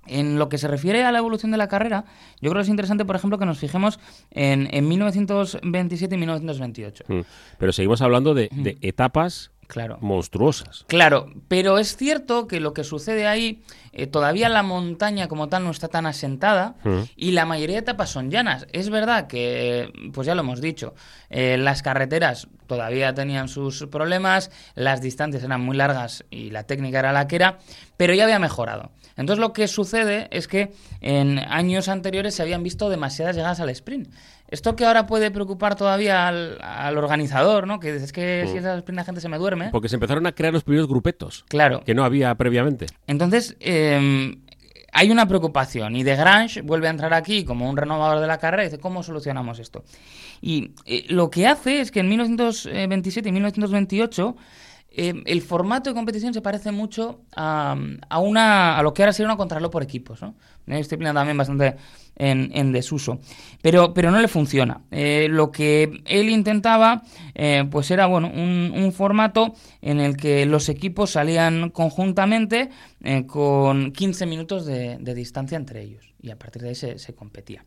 En 0.07 0.39
lo 0.39 0.49
que 0.49 0.59
se 0.59 0.67
refiere 0.67 1.05
a 1.05 1.13
la 1.13 1.19
evolución 1.19 1.53
de 1.53 1.59
la 1.59 1.69
carrera, 1.69 2.05
yo 2.41 2.51
creo 2.51 2.55
que 2.55 2.63
es 2.63 2.69
interesante, 2.69 3.05
por 3.05 3.15
ejemplo, 3.15 3.39
que 3.39 3.47
nos 3.47 3.59
fijemos 3.59 4.01
en, 4.31 4.69
en 4.75 4.89
1927 4.89 6.15
y 6.15 6.19
1928. 6.19 7.05
Mm. 7.07 7.21
Pero 7.59 7.73
seguimos 7.73 8.03
hablando 8.03 8.35
de, 8.35 8.49
de 8.51 8.77
etapas 8.81 9.53
claro. 9.67 9.99
monstruosas. 10.01 10.85
Claro, 10.89 11.33
pero 11.49 11.79
es 11.79 11.97
cierto 11.97 12.47
que 12.47 12.61
lo 12.61 12.73
que 12.75 12.85
sucede 12.85 13.27
ahí, 13.27 13.63
eh, 13.93 14.07
todavía 14.07 14.49
la 14.49 14.63
montaña 14.63 15.29
como 15.29 15.49
tal 15.49 15.65
no 15.65 15.71
está 15.71 15.89
tan 15.89 16.07
asentada 16.07 16.77
mm. 16.85 17.01
y 17.17 17.33
la 17.33 17.47
mayoría 17.47 17.77
de 17.77 17.81
etapas 17.81 18.11
son 18.11 18.31
llanas. 18.31 18.67
Es 18.73 18.91
verdad 18.91 19.27
que, 19.27 19.91
pues 20.13 20.27
ya 20.27 20.35
lo 20.35 20.43
hemos 20.43 20.61
dicho, 20.61 20.95
eh, 21.31 21.57
las 21.59 21.83
carreteras 21.83 22.49
todavía 22.67 23.15
tenían 23.15 23.49
sus 23.49 23.87
problemas, 23.87 24.51
las 24.75 25.01
distancias 25.01 25.43
eran 25.43 25.61
muy 25.61 25.77
largas 25.77 26.25
y 26.31 26.51
la 26.51 26.65
técnica 26.65 26.99
era 26.99 27.13
la 27.13 27.29
que 27.29 27.37
era, 27.37 27.59
pero 27.97 28.15
ya 28.15 28.25
había 28.25 28.39
mejorado. 28.39 28.91
Entonces 29.17 29.41
lo 29.41 29.53
que 29.53 29.67
sucede 29.67 30.29
es 30.31 30.47
que 30.47 30.73
en 31.01 31.39
años 31.39 31.89
anteriores 31.89 32.35
se 32.35 32.43
habían 32.43 32.63
visto 32.63 32.91
demasiadas 32.91 33.35
llegadas 33.35 33.61
al 33.61 33.71
sprint. 33.71 34.09
Esto 34.49 34.77
que 34.77 34.85
ahora 34.85 35.07
puede 35.07 35.31
preocupar 35.31 35.75
todavía 35.75 36.29
al, 36.29 36.99
organizador, 36.99 37.67
¿no? 37.67 37.81
Que 37.81 37.97
es 37.97 38.13
que 38.13 38.45
si 38.47 38.55
mm. 38.55 38.59
es 38.59 38.65
al 38.65 38.79
sprint 38.79 38.97
la 38.97 39.05
gente 39.05 39.21
se 39.21 39.29
me 39.29 39.39
duerme. 39.39 39.71
Porque 39.71 39.89
se 39.89 39.97
empezaron 39.97 40.27
a 40.27 40.33
crear 40.33 40.53
los 40.53 40.65
primeros 40.65 40.89
grupetos. 40.89 41.45
Claro. 41.49 41.83
Que 41.85 41.95
no 41.95 42.05
había 42.05 42.35
previamente. 42.37 42.87
Entonces, 43.07 43.57
em, 43.61 44.43
hay 44.93 45.11
una 45.11 45.27
preocupación 45.27 45.97
y 45.97 46.05
De 46.05 46.17
Grange 46.17 46.63
vuelve 46.63 46.87
a 46.87 46.91
entrar 46.91 47.13
aquí 47.13 47.45
como 47.45 47.69
un 47.69 47.77
renovador 47.77 48.21
de 48.21 48.27
la 48.27 48.39
carrera 48.39 48.63
y 48.63 48.67
dice, 48.67 48.79
¿cómo 48.79 49.03
solucionamos 49.03 49.59
esto? 49.59 49.85
Y 50.41 50.73
eh, 50.85 51.05
lo 51.09 51.31
que 51.31 51.47
hace 51.47 51.81
es 51.81 51.91
que 51.91 52.01
en 52.01 52.09
1927 52.09 53.29
y 53.29 53.33
1928 53.33 54.37
Em, 54.99 55.23
el 55.27 55.43
formato 55.43 55.91
de 55.91 55.95
competición 55.95 56.33
se 56.33 56.41
parece 56.41 56.73
mucho 56.73 57.21
a, 57.37 57.77
una, 58.19 58.79
a 58.79 58.83
lo 58.83 58.95
que 58.95 59.03
ahora 59.03 59.13
sería 59.13 59.29
una 59.29 59.37
contrarreloj 59.37 59.71
por 59.71 59.83
equipos. 59.83 60.23
¿no? 60.23 60.37
Una 60.67 60.79
disciplina 60.79 61.13
también 61.13 61.37
bastante 61.37 61.77
en, 62.17 62.73
desuso. 62.73 63.19
Pero, 63.61 63.93
pero 63.93 64.11
no 64.11 64.19
le 64.19 64.27
funciona. 64.27 64.81
Eh, 64.91 65.27
lo 65.29 65.51
que 65.51 66.01
él 66.07 66.31
intentaba 66.31 67.03
eh, 67.35 67.65
pues 67.71 67.91
era 67.91 68.07
bueno, 68.07 68.29
un, 68.29 68.91
formato 68.91 69.53
en 69.83 70.01
el 70.01 70.17
que 70.17 70.47
los 70.47 70.71
equipos 70.71 71.11
salían 71.11 71.69
conjuntamente 71.69 72.71
eh, 73.03 73.27
con 73.27 73.93
15 73.93 74.25
minutos 74.25 74.65
de, 74.65 74.97
distancia 75.15 75.57
entre 75.57 75.83
ellos. 75.83 76.07
Y 76.23 76.31
a 76.31 76.39
partir 76.39 76.63
de 76.63 76.71
ahí 76.71 76.75
se, 76.75 76.99
se 76.99 77.15
competía. 77.15 77.67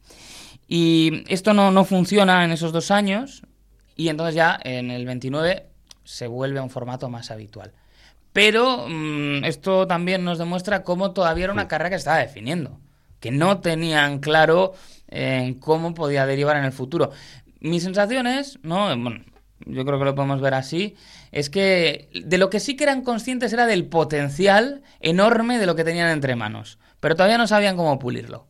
Y 0.69 1.23
esto 1.27 1.53
no, 1.53 1.71
no 1.71 1.83
funciona 1.83 2.45
en 2.45 2.51
esos 2.51 2.71
dos 2.71 2.91
años. 2.91 3.41
Y 3.95 4.07
entonces 4.07 4.35
ya 4.35 4.57
en 4.63 4.91
el 4.91 5.05
29 5.05 5.65
se 6.03 6.27
vuelve 6.27 6.59
a 6.59 6.63
un 6.63 6.69
formato 6.69 7.09
más 7.09 7.31
habitual. 7.31 7.73
Pero 8.31 8.85
mm, 8.88 9.43
esto 9.43 9.88
también 9.88 10.23
nos 10.23 10.38
demuestra 10.38 10.83
cómo 10.83 11.11
todavía 11.11 11.45
era 11.45 11.53
una 11.53 11.67
carrera 11.67 11.89
que 11.89 11.95
estaba 11.95 12.19
definiendo, 12.19 12.79
que 13.19 13.31
no 13.31 13.59
tenían 13.59 14.19
claro 14.19 14.73
eh, 15.07 15.55
cómo 15.59 15.95
podía 15.95 16.27
derivar 16.27 16.55
en 16.57 16.65
el 16.65 16.71
futuro. 16.71 17.11
Mis 17.59 17.83
sensaciones, 17.83 18.59
¿no? 18.61 18.95
Bueno, 18.95 19.23
yo 19.65 19.83
creo 19.85 19.97
que 19.97 20.05
lo 20.05 20.15
podemos 20.15 20.39
ver 20.39 20.53
así, 20.53 20.95
es 21.31 21.49
que 21.49 22.09
de 22.13 22.38
lo 22.38 22.49
que 22.49 22.59
sí 22.59 22.75
que 22.75 22.83
eran 22.83 23.01
conscientes 23.01 23.51
era 23.53 23.65
del 23.65 23.88
potencial 23.88 24.83
enorme 24.99 25.57
de 25.57 25.65
lo 25.65 25.75
que 25.75 25.83
tenían 25.83 26.09
entre 26.09 26.35
manos, 26.35 26.77
pero 26.99 27.15
todavía 27.15 27.38
no 27.38 27.47
sabían 27.47 27.75
cómo 27.75 27.97
pulirlo. 27.99 28.48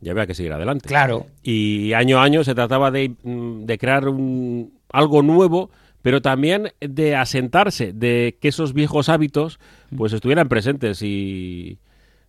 Ya 0.00 0.12
había 0.12 0.26
que 0.26 0.34
seguir 0.34 0.52
adelante. 0.52 0.88
Claro. 0.88 1.26
Y 1.42 1.92
año 1.92 2.18
a 2.18 2.24
año 2.24 2.42
se 2.44 2.54
trataba 2.54 2.90
de, 2.90 3.14
mm, 3.22 3.64
de 3.66 3.78
crear 3.78 4.08
un, 4.08 4.72
algo 4.90 5.22
nuevo 5.22 5.70
pero 6.02 6.22
también 6.22 6.72
de 6.80 7.16
asentarse, 7.16 7.92
de 7.92 8.38
que 8.40 8.48
esos 8.48 8.72
viejos 8.72 9.08
hábitos 9.08 9.58
pues 9.96 10.12
estuvieran 10.12 10.48
presentes 10.48 11.02
y, 11.02 11.78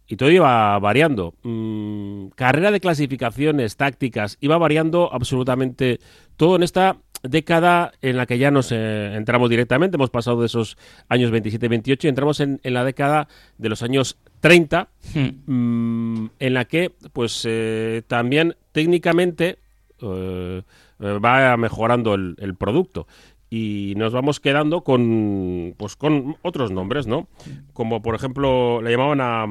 y 0.08 0.16
todo 0.18 0.30
iba 0.30 0.78
variando. 0.80 1.34
Mm, 1.44 2.28
carrera 2.36 2.72
de 2.72 2.80
clasificaciones, 2.80 3.78
tácticas, 3.78 4.38
iba 4.42 4.58
variando 4.58 5.13
absolutamente 5.13 6.00
todo 6.36 6.58
en 6.58 6.63
esta 6.63 6.98
década 7.24 7.92
en 8.01 8.18
la 8.18 8.25
que 8.25 8.38
ya 8.38 8.51
nos 8.51 8.72
eh, 8.72 9.16
entramos 9.16 9.50
directamente, 9.50 9.98
hemos 9.98 10.10
pasado 10.10 10.40
de 10.42 10.48
esos 10.48 10.78
años 11.10 11.32
27 11.32 11.66
y 11.66 11.70
28 11.70 12.08
y 12.08 12.10
entramos 12.10 12.40
en, 12.40 12.60
la 12.63 12.84
década 12.84 13.28
de 13.58 13.70
los 13.70 13.84
años 13.84 14.18
30, 14.40 14.90
hmm. 15.13 15.51
mm, 15.51 16.30
en 16.40 16.54
la 16.54 16.66
que 16.66 16.92
pues 17.13 17.46
eh, 17.48 18.04
también 18.08 18.56
técnicamente 18.72 19.60
eh, 20.01 20.63
va 21.00 21.58
mejorando 21.58 22.13
el 22.16 22.56
producto 22.58 23.08
y 23.54 23.94
nos 23.98 24.13
vamos 24.13 24.40
quedando 24.40 24.82
con 24.82 25.75
pues 25.78 25.98
con 25.98 26.38
otros 26.42 26.72
nombres, 26.72 27.06
¿no? 27.06 27.28
Como 27.74 28.01
por 28.01 28.16
ejemplo 28.16 28.82
le 28.82 28.92
llamaban 28.92 29.20
a, 29.22 29.46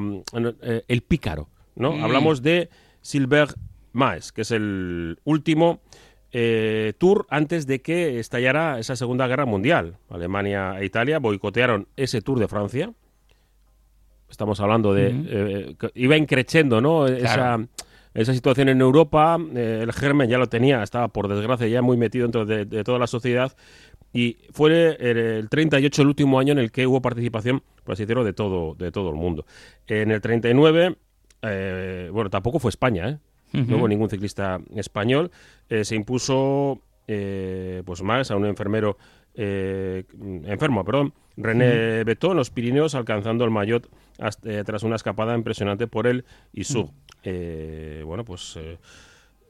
eh, 0.63 0.83
el 0.87 1.03
pícaro, 1.03 1.47
¿no? 1.75 1.93
Mm. 1.93 2.03
Hablamos 2.03 2.41
de 2.41 2.69
Silver 3.01 3.49
Maes, 3.93 4.31
que 4.31 4.41
es 4.41 4.49
el 4.49 5.19
último 5.23 5.81
eh, 6.33 6.93
tour 6.97 7.25
antes 7.29 7.67
de 7.67 7.81
que 7.81 8.19
estallara 8.19 8.79
esa 8.79 8.95
Segunda 8.95 9.27
Guerra 9.27 9.45
Mundial. 9.45 9.97
Alemania 10.09 10.79
e 10.79 10.85
Italia 10.85 11.19
boicotearon 11.19 11.87
ese 11.97 12.21
Tour 12.21 12.39
de 12.39 12.47
Francia. 12.47 12.93
Estamos 14.29 14.61
hablando 14.61 14.93
de... 14.93 15.11
Eh, 15.13 15.75
iba 15.95 16.15
increciendo, 16.15 16.79
¿no? 16.79 17.05
Esa, 17.05 17.59
esa, 18.13 18.33
situación 18.33 18.69
en 18.69 18.79
Europa. 18.79 19.37
Eh, 19.53 19.81
el 19.83 19.91
germen 19.91 20.29
ya 20.29 20.37
lo 20.37 20.47
tenía, 20.47 20.81
estaba 20.83 21.09
por 21.09 21.27
desgracia 21.27 21.67
ya 21.67 21.81
muy 21.81 21.97
metido 21.97 22.23
dentro 22.23 22.45
de, 22.45 22.83
toda 22.85 22.97
la 22.97 23.07
sociedad. 23.07 23.51
Y 24.13 24.37
fue 24.51 24.95
el, 24.99 25.49
38 25.49 26.01
el 26.01 26.07
último 26.07 26.39
año 26.39 26.53
en 26.53 26.59
el 26.59 26.71
que 26.71 26.87
hubo 26.87 27.01
participación, 27.01 27.61
por 27.83 27.93
así 27.93 28.03
decirlo, 28.03 28.23
de 28.23 28.31
todo, 28.31 28.75
de 28.75 28.91
todo 28.91 29.09
el 29.09 29.15
mundo. 29.15 29.45
En 29.85 30.11
el 30.11 30.21
39, 30.21 30.95
bueno, 32.11 32.29
tampoco 32.29 32.59
fue 32.59 32.69
España, 32.69 33.09
¿eh? 33.09 33.17
No 33.53 33.77
hubo 33.77 33.87
ningún 33.87 34.09
ciclista 34.09 34.59
español. 34.75 35.31
Eh, 35.69 35.85
se 35.85 35.95
impuso 35.95 36.81
eh, 37.07 37.83
pues 37.85 38.01
más 38.01 38.31
a 38.31 38.35
un 38.35 38.45
enfermero 38.45 38.97
eh, 39.33 40.03
enfermo, 40.45 40.83
perdón, 40.83 41.13
René 41.37 42.03
Betón, 42.03 42.35
los 42.35 42.49
Pirineos, 42.49 42.95
alcanzando 42.95 43.45
el 43.45 43.51
Mayotte 43.51 43.89
tras 44.65 44.83
una 44.83 44.97
escapada 44.97 45.35
impresionante 45.35 45.87
por 45.87 46.07
él 46.07 46.25
y 46.53 46.65
su. 46.65 46.91
bueno, 47.23 48.25
pues 48.25 48.59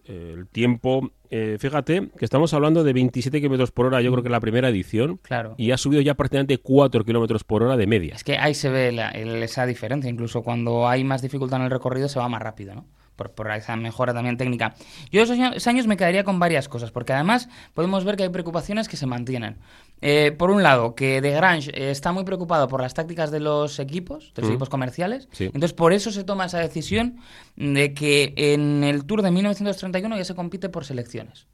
el 0.05 0.47
tiempo, 0.47 1.11
fíjate 1.57 2.09
que 2.17 2.25
estamos 2.25 2.53
hablando 2.53 2.83
de 2.83 2.93
27 2.93 3.39
kilómetros 3.39 3.71
por 3.71 3.87
hora, 3.87 4.01
yo 4.01 4.11
creo 4.11 4.23
que 4.23 4.29
la 4.29 4.39
primera 4.39 4.69
edición, 4.69 5.17
claro. 5.17 5.55
y 5.57 5.71
ha 5.71 5.77
subido 5.77 6.01
ya 6.01 6.13
prácticamente 6.13 6.59
4 6.59 7.03
kilómetros 7.03 7.43
por 7.43 7.63
hora 7.63 7.75
de 7.75 7.87
media. 7.87 8.15
Es 8.15 8.23
que 8.23 8.37
ahí 8.37 8.53
se 8.53 8.69
ve 8.69 8.95
esa 9.43 9.65
diferencia, 9.65 10.09
incluso 10.09 10.43
cuando 10.43 10.87
hay 10.87 11.03
más 11.03 11.23
dificultad 11.23 11.59
en 11.59 11.65
el 11.65 11.71
recorrido 11.71 12.07
se 12.07 12.19
va 12.19 12.29
más 12.29 12.41
rápido, 12.41 12.75
¿no? 12.75 12.85
Por, 13.29 13.51
esa 13.51 13.75
mejora 13.75 14.13
también 14.13 14.37
técnica. 14.37 14.73
Yo 15.11 15.21
esos 15.21 15.67
años 15.67 15.87
me 15.87 15.97
quedaría 15.97 16.23
con 16.23 16.39
varias 16.39 16.67
cosas, 16.67 16.91
porque 16.91 17.13
además 17.13 17.49
podemos 17.73 18.03
ver 18.03 18.15
que 18.15 18.23
hay 18.23 18.29
preocupaciones 18.29 18.87
que 18.87 18.97
se 18.97 19.05
mantienen. 19.05 19.57
Eh, 20.01 20.33
por 20.35 20.49
un 20.49 20.63
lado, 20.63 20.95
que 20.95 21.21
De 21.21 21.31
Grange 21.31 21.69
eh, 21.71 21.91
está 21.91 22.11
muy 22.11 22.23
preocupado 22.23 22.67
por 22.67 22.81
las 22.81 22.93
tácticas 22.93 23.29
de 23.29 23.39
los 23.39 23.79
equipos, 23.79 24.33
de 24.33 24.41
los 24.41 24.51
equipos 24.51 24.69
comerciales. 24.69 25.29
Entonces, 25.39 25.73
por 25.73 25.93
eso 25.93 26.11
se 26.11 26.23
toma 26.23 26.45
esa 26.45 26.59
decisión 26.59 27.17
de 27.55 27.93
que 27.93 28.33
en 28.35 28.83
el 28.83 29.05
Tour 29.05 29.21
de 29.21 29.31
1931 29.31 30.17
ya 30.17 30.25
se 30.25 30.35
compite 30.35 30.69
por 30.69 30.85
selecciones. 30.85 31.45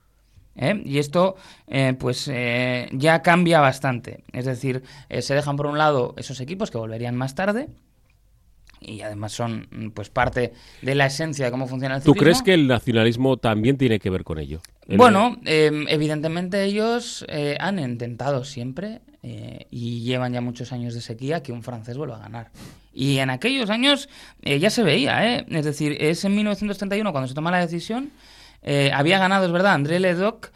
¿eh? 0.55 0.81
Y 0.85 0.99
esto, 0.99 1.35
pues, 1.99 2.31
ya 2.91 3.21
cambia 3.21 3.59
bastante. 3.59 4.23
Es 4.31 4.45
decir, 4.45 4.83
se 5.19 5.33
dejan 5.33 5.57
por 5.57 5.65
un 5.65 5.77
lado 5.77 6.13
esos 6.17 6.39
equipos 6.39 6.71
que 6.71 6.77
volverían 6.77 7.15
más 7.15 7.35
tarde 7.35 7.67
y 8.79 9.01
además 9.01 9.31
son 9.31 9.91
pues 9.93 10.09
parte 10.09 10.53
de 10.81 10.95
la 10.95 11.07
esencia 11.07 11.45
de 11.45 11.51
cómo 11.51 11.67
funciona 11.67 11.95
el 11.95 12.01
ciclismo. 12.01 12.15
¿Tú 12.15 12.19
crees 12.23 12.41
que 12.41 12.53
el 12.53 12.67
nacionalismo 12.67 13.37
también 13.37 13.77
tiene 13.77 13.99
que 13.99 14.09
ver 14.09 14.23
con 14.23 14.39
ello? 14.39 14.61
Bueno, 14.87 15.37
em, 15.43 15.85
evidentemente 15.89 16.63
ellos 16.63 17.25
eh, 17.27 17.57
han 17.59 17.77
intentado 17.79 18.45
siempre 18.45 19.01
eh, 19.21 19.67
y 19.69 20.01
llevan 20.01 20.31
ya 20.31 20.39
muchos 20.39 20.71
años 20.71 20.93
de 20.93 21.01
sequía 21.01 21.43
que 21.43 21.51
un 21.51 21.61
francés 21.61 21.97
vuelva 21.97 22.15
a 22.17 22.19
ganar. 22.19 22.51
Y 22.93 23.17
en 23.17 23.29
aquellos 23.29 23.69
años 23.69 24.07
eh, 24.43 24.59
ya 24.59 24.69
se 24.69 24.83
veía, 24.83 25.35
¿eh? 25.35 25.45
es 25.49 25.65
decir, 25.65 25.97
es 25.99 26.23
en 26.23 26.35
1931 26.35 27.11
cuando 27.11 27.27
se 27.27 27.33
toma 27.33 27.51
la 27.51 27.59
decisión. 27.59 28.11
había 28.93 29.19
ganado, 29.19 29.45
es 29.45 29.51
verdad, 29.51 29.73
André 29.73 29.99
Ledoc, 29.99 30.51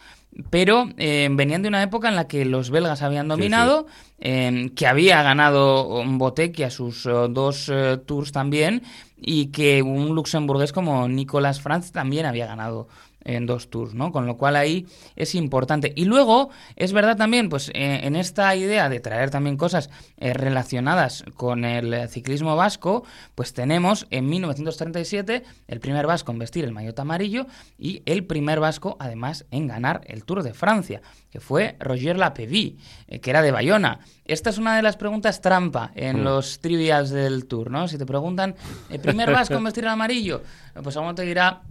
pero 0.49 0.89
eh, 0.97 1.27
venían 1.31 1.61
de 1.61 1.67
una 1.67 1.83
época 1.83 2.07
en 2.09 2.15
la 2.15 2.27
que 2.27 2.45
los 2.45 2.69
belgas 2.69 3.01
habían 3.01 3.27
dominado, 3.27 3.87
em, 4.19 4.69
que 4.69 4.87
había 4.87 5.21
ganado 5.23 6.03
Botequi 6.05 6.63
a 6.63 6.69
sus 6.69 7.05
eh, 7.05 7.11
dos 7.29 7.69
eh, 7.69 7.97
tours 8.05 8.31
también, 8.31 8.83
y 9.17 9.47
que 9.47 9.81
un 9.81 10.15
luxemburgués 10.15 10.71
como 10.71 11.07
Nicolas 11.07 11.61
Franz 11.61 11.91
también 11.91 12.25
había 12.25 12.47
ganado 12.47 12.87
en 13.23 13.45
dos 13.45 13.69
tours, 13.69 13.93
¿no? 13.93 14.11
Con 14.11 14.25
lo 14.25 14.37
cual 14.37 14.55
ahí 14.55 14.87
es 15.15 15.35
importante. 15.35 15.93
Y 15.95 16.05
luego, 16.05 16.49
es 16.75 16.93
verdad 16.93 17.17
también, 17.17 17.49
pues 17.49 17.69
eh, 17.69 18.01
en 18.03 18.15
esta 18.15 18.55
idea 18.55 18.89
de 18.89 18.99
traer 18.99 19.29
también 19.29 19.57
cosas 19.57 19.89
eh, 20.17 20.33
relacionadas 20.33 21.23
con 21.35 21.65
el 21.65 22.07
ciclismo 22.09 22.55
vasco, 22.55 23.03
pues 23.35 23.53
tenemos 23.53 24.07
en 24.09 24.27
1937 24.29 25.43
el 25.67 25.79
primer 25.79 26.07
vasco 26.07 26.31
en 26.31 26.39
vestir 26.39 26.65
el 26.65 26.71
maillot 26.71 26.99
amarillo 26.99 27.47
y 27.77 28.01
el 28.05 28.25
primer 28.25 28.59
vasco, 28.59 28.97
además, 28.99 29.45
en 29.51 29.67
ganar 29.67 30.01
el 30.05 30.23
Tour 30.23 30.43
de 30.43 30.53
Francia, 30.53 31.01
que 31.29 31.39
fue 31.39 31.75
Roger 31.79 32.17
Lapévy, 32.17 32.77
eh, 33.07 33.19
que 33.19 33.29
era 33.29 33.41
de 33.41 33.51
Bayona. 33.51 33.99
Esta 34.25 34.49
es 34.49 34.57
una 34.57 34.75
de 34.75 34.81
las 34.81 34.97
preguntas 34.97 35.41
trampa 35.41 35.91
en 35.95 36.21
mm. 36.21 36.23
los 36.23 36.59
trivias 36.59 37.09
del 37.09 37.45
Tour, 37.45 37.71
¿no? 37.71 37.87
Si 37.87 37.97
te 37.97 38.05
preguntan, 38.05 38.55
¿el 38.89 38.99
primer 38.99 39.31
vasco 39.31 39.55
en 39.55 39.63
vestir 39.63 39.83
el 39.83 39.89
amarillo? 39.89 40.41
Pues 40.81 40.95
a 40.97 41.13
te 41.13 41.23
dirá 41.23 41.61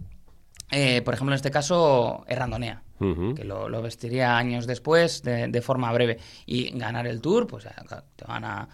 eh, 0.70 1.02
por 1.02 1.14
ejemplo, 1.14 1.35
en 1.35 1.37
este 1.37 1.50
caso, 1.50 2.24
Errandonea, 2.28 2.83
que 2.98 3.44
lo, 3.44 3.83
vestiría 3.83 4.37
años 4.37 4.66
después, 4.66 5.22
de, 5.22 5.62
forma 5.62 5.92
breve. 5.92 6.18
Y 6.46 6.70
ganar 6.78 7.06
el 7.06 7.20
Tour, 7.20 7.46
pues 7.46 7.66
te 8.16 8.24
van 8.26 8.44
a... 8.44 8.68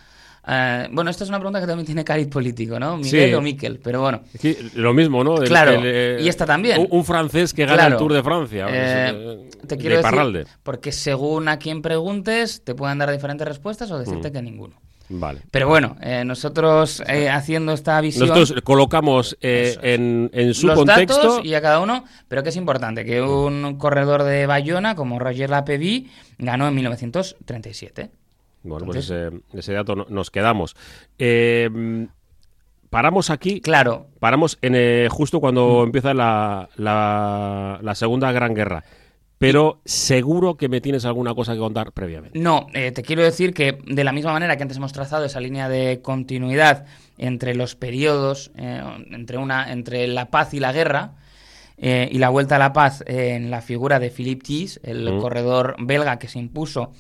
Eh, 0.48 0.88
bueno, 0.92 1.11
esta 1.11 1.24
es 1.24 1.30
una 1.30 1.38
pregunta 1.38 1.61
que 1.61 1.66
también 1.66 1.87
tiene 1.87 2.04
cariz 2.04 2.28
político, 2.28 2.78
¿no? 2.78 2.96
Miguel 2.96 3.35
o 3.35 3.40
Miquel, 3.40 3.80
pero 3.82 4.00
bueno. 4.00 4.22
lo 4.74 4.94
mismo, 4.94 5.24
¿no? 5.24 5.37
claro, 5.38 5.80
eh, 5.82 6.18
y 6.20 6.28
esta 6.28 6.46
también. 6.46 6.87
Un, 6.88 7.04
francés 7.04 7.52
que 7.52 7.66
gana 7.66 7.87
el 7.87 7.96
Tour 7.96 8.12
de 8.12 8.22
Francia. 8.22 8.66
te 9.66 9.76
quiero 9.76 9.96
decir, 9.96 10.46
porque 10.62 10.92
según 10.92 11.48
a 11.48 11.59
quien 11.59 11.82
preguntes, 11.82 12.62
te 12.62 12.74
pueden 12.74 12.98
dar 12.98 13.11
diferentes 13.11 13.46
respuestas 13.46 13.90
o 13.90 13.98
decirte 13.98 14.30
que 14.30 14.40
ninguno. 14.42 14.76
Vale. 15.08 15.42
Pero 15.50 15.68
bueno, 15.68 15.96
eh, 16.00 16.24
nosotros 16.24 17.02
eh, 17.06 17.28
haciendo 17.28 17.72
esta 17.72 18.00
visión... 18.00 18.28
Nosotros 18.28 18.62
colocamos 18.62 19.36
eh, 19.40 19.76
en, 19.82 20.30
en, 20.32 20.54
su 20.54 20.66
los 20.66 20.76
contexto... 20.76 21.16
Datos 21.16 21.44
y 21.44 21.54
a 21.54 21.62
cada 21.62 21.80
uno, 21.80 22.04
pero 22.28 22.42
que 22.42 22.48
es 22.48 22.56
importante, 22.56 23.04
que 23.04 23.22
un 23.22 23.76
corredor 23.78 24.24
de 24.24 24.46
Bayona 24.46 24.94
como 24.94 25.18
Roger 25.18 25.50
Lapévy 25.50 26.10
ganó 26.38 26.66
en 26.66 26.74
1937. 26.74 28.10
Bueno, 28.64 28.86
pues 28.86 29.10
ese, 29.52 29.72
dato 29.72 29.94
nos 29.94 30.30
quedamos. 30.30 30.74
paramos 32.90 33.30
aquí. 33.30 33.60
Claro. 33.60 34.08
Paramos 34.18 34.58
en, 34.60 35.08
justo 35.08 35.38
cuando 35.38 35.82
mm. 35.82 35.84
empieza 35.84 36.14
la, 36.14 36.68
la, 36.76 37.78
la 37.80 37.94
Segunda 37.94 38.32
Gran 38.32 38.54
Guerra 38.54 38.82
pero 39.38 39.81
seguro 39.85 40.57
que 40.57 40.68
me 40.68 40.81
tienes 40.81 41.05
alguna 41.05 41.35
cosa 41.35 41.53
que 41.53 41.59
contar 41.59 41.92
previamente. 41.92 42.38
No, 42.38 42.66
eh, 42.72 42.92
te 42.92 43.03
quiero 43.03 43.22
decir 43.22 43.53
que 43.53 43.79
de 43.87 44.05
la 44.05 44.12
misma 44.12 44.33
manera 44.33 44.57
que 44.57 44.62
antes 44.62 44.79
hemos 44.79 44.92
trazado 44.92 45.25
esa 45.25 45.40
línea 45.40 45.68
de 45.68 46.01
continuidad 46.03 46.87
entre 47.18 47.55
los 47.55 47.75
periodos, 47.75 48.51
eh, 48.57 48.83
entre, 49.11 49.38
una, 49.38 49.72
entre 49.72 50.07
la 50.09 50.31
paz 50.31 50.55
y 50.55 50.61
la 50.61 50.72
guerra, 50.72 51.16
eh, 51.79 52.09
y 52.11 52.18
la 52.18 52.31
vuelta 52.31 52.57
a 52.57 52.59
la 52.59 52.72
paz 52.72 53.05
en 53.07 53.51
la 53.51 53.61
figura 53.61 53.99
de 53.99 54.11
Philippe 54.11 54.44
Thies, 54.44 54.81
el 54.83 55.12
mm. 55.12 55.20
corredor 55.20 55.77
belga 55.79 56.18
que 56.18 56.29
se 56.29 56.38
impuso 56.38 56.92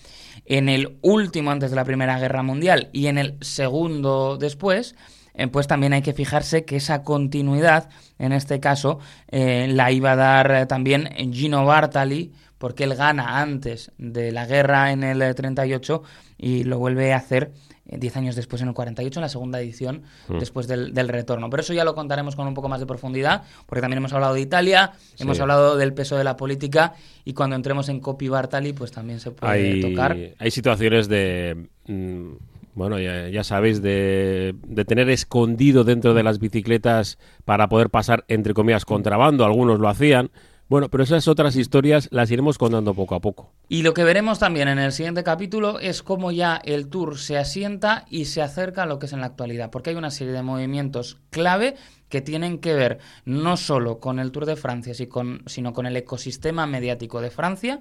en 0.44 0.68
el 0.68 0.98
último 1.00 1.50
antes 1.50 1.70
de 1.70 1.76
la 1.76 1.84
Primera 1.84 2.18
Guerra 2.18 2.42
Mundial 2.42 2.90
y 2.92 3.06
en 3.06 3.16
el 3.16 3.36
segundo 3.40 4.36
después, 4.36 4.94
eh, 5.36 5.48
pues 5.48 5.66
también 5.66 5.92
hay 5.92 6.02
que 6.02 6.14
fijarse 6.14 6.64
que 6.64 6.76
esa 6.76 7.02
continuidad, 7.02 7.88
en 8.18 8.32
este 8.32 8.58
caso, 8.58 8.98
eh, 9.28 9.68
la 9.70 9.92
iba 9.92 10.12
a 10.12 10.16
dar 10.16 10.50
eh, 10.50 10.66
también 10.66 11.10
Gino 11.32 11.64
Bartali, 11.64 12.32
porque 12.58 12.84
él 12.84 12.94
gana 12.94 13.42
antes 13.42 13.92
de 13.98 14.32
la 14.32 14.46
guerra 14.46 14.90
en 14.92 15.04
el 15.04 15.34
38 15.34 16.02
y 16.38 16.64
lo 16.64 16.78
vuelve 16.78 17.12
a 17.12 17.18
hacer 17.18 17.52
10 17.84 18.16
años 18.16 18.34
después, 18.34 18.62
en 18.62 18.68
el 18.68 18.74
48, 18.74 19.20
en 19.20 19.22
la 19.22 19.28
segunda 19.28 19.60
edición, 19.60 20.02
mm. 20.28 20.38
después 20.38 20.66
del, 20.66 21.08
retorno. 21.08 21.50
Pero 21.50 21.60
eso 21.60 21.74
ya 21.74 21.84
lo 21.84 21.94
contaremos 21.94 22.34
con 22.34 22.48
un 22.48 22.54
poco 22.54 22.68
más 22.68 22.80
de 22.80 22.86
profundidad, 22.86 23.44
porque 23.66 23.82
también 23.82 23.98
hemos 23.98 24.12
hablado 24.14 24.34
de 24.34 24.40
Italia, 24.40 24.92
hemos 25.18 25.38
hablado 25.38 25.76
del 25.76 25.92
peso 25.92 26.16
de 26.16 26.24
la 26.24 26.36
política, 26.36 26.94
y 27.24 27.34
cuando 27.34 27.54
entremos 27.56 27.88
en 27.90 28.00
Copy 28.00 28.28
Bartali, 28.28 28.72
pues 28.72 28.90
también 28.90 29.20
se 29.20 29.30
puede 29.30 29.80
tocar. 29.80 30.16
Hay 30.38 30.50
situaciones 30.50 31.08
de... 31.08 31.68
Mm, 31.86 32.32
bueno, 32.76 33.00
ya, 33.00 33.42
sabéis, 33.42 33.80
de, 33.80 34.54
de, 34.66 34.84
tener 34.84 35.08
escondido 35.08 35.82
dentro 35.82 36.12
de 36.12 36.22
las 36.22 36.38
bicicletas 36.38 37.18
para 37.46 37.70
poder 37.70 37.88
pasar, 37.88 38.26
entre 38.28 38.52
comillas, 38.52 38.84
contrabando. 38.84 39.46
Algunos 39.46 39.80
lo 39.80 39.88
hacían. 39.88 40.30
Bueno, 40.68 40.90
pero 40.90 41.02
esas 41.02 41.26
otras 41.26 41.56
historias 41.56 42.08
las 42.10 42.30
iremos 42.30 42.58
contando 42.58 42.92
poco 42.92 43.14
a 43.14 43.20
poco. 43.20 43.54
Y 43.68 43.82
lo 43.82 43.94
que 43.94 44.04
veremos 44.04 44.40
también 44.40 44.68
en 44.68 44.78
el 44.78 44.92
siguiente 44.92 45.24
capítulo 45.24 45.80
es 45.80 46.02
cómo 46.02 46.32
ya 46.32 46.60
el 46.64 46.88
Tour 46.88 47.18
se 47.18 47.38
asienta 47.38 48.04
y 48.10 48.26
se 48.26 48.42
acerca 48.42 48.82
a 48.82 48.86
lo 48.86 48.98
que 48.98 49.06
es 49.06 49.12
en 49.14 49.20
la 49.20 49.26
actualidad, 49.26 49.70
porque 49.70 49.90
hay 49.90 49.96
una 49.96 50.10
serie 50.10 50.34
de 50.34 50.42
movimientos 50.42 51.18
clave 51.30 51.76
que 52.10 52.20
tienen 52.20 52.58
que 52.58 52.74
ver 52.74 52.98
no 53.24 53.56
solo 53.56 54.00
con 54.00 54.18
el 54.18 54.32
Tour 54.32 54.44
de 54.44 54.56
Francia, 54.56 54.92
sino 54.92 55.72
con 55.72 55.86
el 55.86 55.96
ecosistema 55.96 56.66
mediático 56.66 57.22
de 57.22 57.30
Francia, 57.30 57.80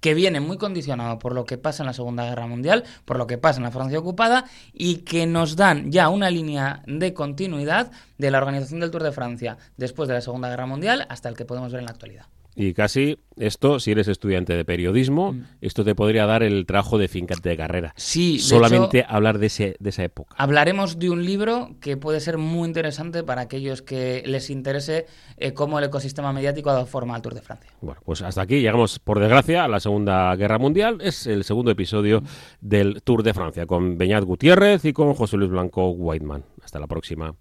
que 0.00 0.14
viene 0.14 0.40
muy 0.40 0.58
condicionado 0.58 1.18
por 1.18 1.34
lo 1.34 1.44
que 1.44 1.58
pasa 1.58 1.82
en 1.82 1.86
la 1.86 1.92
Segunda 1.92 2.24
Guerra 2.24 2.46
Mundial, 2.46 2.84
por 3.04 3.18
lo 3.18 3.26
que 3.26 3.38
pasa 3.38 3.58
en 3.58 3.64
la 3.64 3.70
Francia 3.70 3.98
ocupada 3.98 4.44
y 4.72 4.98
que 4.98 5.26
nos 5.26 5.56
dan 5.56 5.90
ya 5.90 6.08
una 6.08 6.30
línea 6.30 6.82
de 6.86 7.14
continuidad 7.14 7.90
de 8.18 8.30
la 8.30 8.38
organización 8.38 8.80
del 8.80 8.90
Tour 8.90 9.02
de 9.02 9.12
Francia 9.12 9.58
después 9.76 10.08
de 10.08 10.14
la 10.14 10.20
Segunda 10.20 10.48
Guerra 10.48 10.66
Mundial 10.66 11.06
hasta 11.08 11.28
el 11.28 11.36
que 11.36 11.44
podemos 11.44 11.72
ver 11.72 11.80
en 11.80 11.86
la 11.86 11.92
actualidad. 11.92 12.26
Y 12.58 12.72
casi 12.72 13.18
esto, 13.36 13.78
si 13.80 13.90
eres 13.90 14.08
estudiante 14.08 14.54
de 14.54 14.64
periodismo, 14.64 15.32
mm. 15.32 15.42
esto 15.60 15.84
te 15.84 15.94
podría 15.94 16.24
dar 16.24 16.42
el 16.42 16.64
trabajo 16.64 16.96
de 16.96 17.06
fincante 17.06 17.50
de 17.50 17.56
carrera. 17.56 17.92
Sí, 17.96 18.38
solamente 18.38 19.04
hablar 19.06 19.38
de, 19.38 19.46
ese, 19.46 19.76
de 19.78 19.90
esa 19.90 20.04
época. 20.04 20.34
Hablaremos 20.38 20.98
de 20.98 21.10
un 21.10 21.24
libro 21.24 21.76
que 21.80 21.98
puede 21.98 22.18
ser 22.20 22.38
muy 22.38 22.66
interesante 22.66 23.22
para 23.22 23.42
aquellos 23.42 23.82
que 23.82 24.22
les 24.24 24.48
interese 24.48 25.04
eh, 25.36 25.52
cómo 25.52 25.78
el 25.78 25.84
ecosistema 25.84 26.32
mediático 26.32 26.70
ha 26.70 26.72
dado 26.72 26.86
forma 26.86 27.14
al 27.14 27.20
Tour 27.20 27.34
de 27.34 27.42
Francia. 27.42 27.70
Bueno, 27.82 28.00
pues 28.04 28.22
hasta 28.22 28.40
aquí 28.40 28.60
llegamos, 28.60 28.98
por 29.00 29.20
desgracia, 29.20 29.64
a 29.64 29.68
la 29.68 29.78
Segunda 29.78 30.34
Guerra 30.36 30.58
Mundial. 30.58 30.98
Es 31.02 31.26
el 31.26 31.44
segundo 31.44 31.70
episodio 31.70 32.22
del 32.62 33.02
Tour 33.02 33.22
de 33.22 33.34
Francia 33.34 33.66
con 33.66 33.98
Beñat 33.98 34.24
Gutiérrez 34.24 34.86
y 34.86 34.94
con 34.94 35.12
José 35.12 35.36
Luis 35.36 35.50
Blanco 35.50 35.90
Whiteman. 35.90 36.42
Hasta 36.62 36.80
la 36.80 36.86
próxima. 36.86 37.34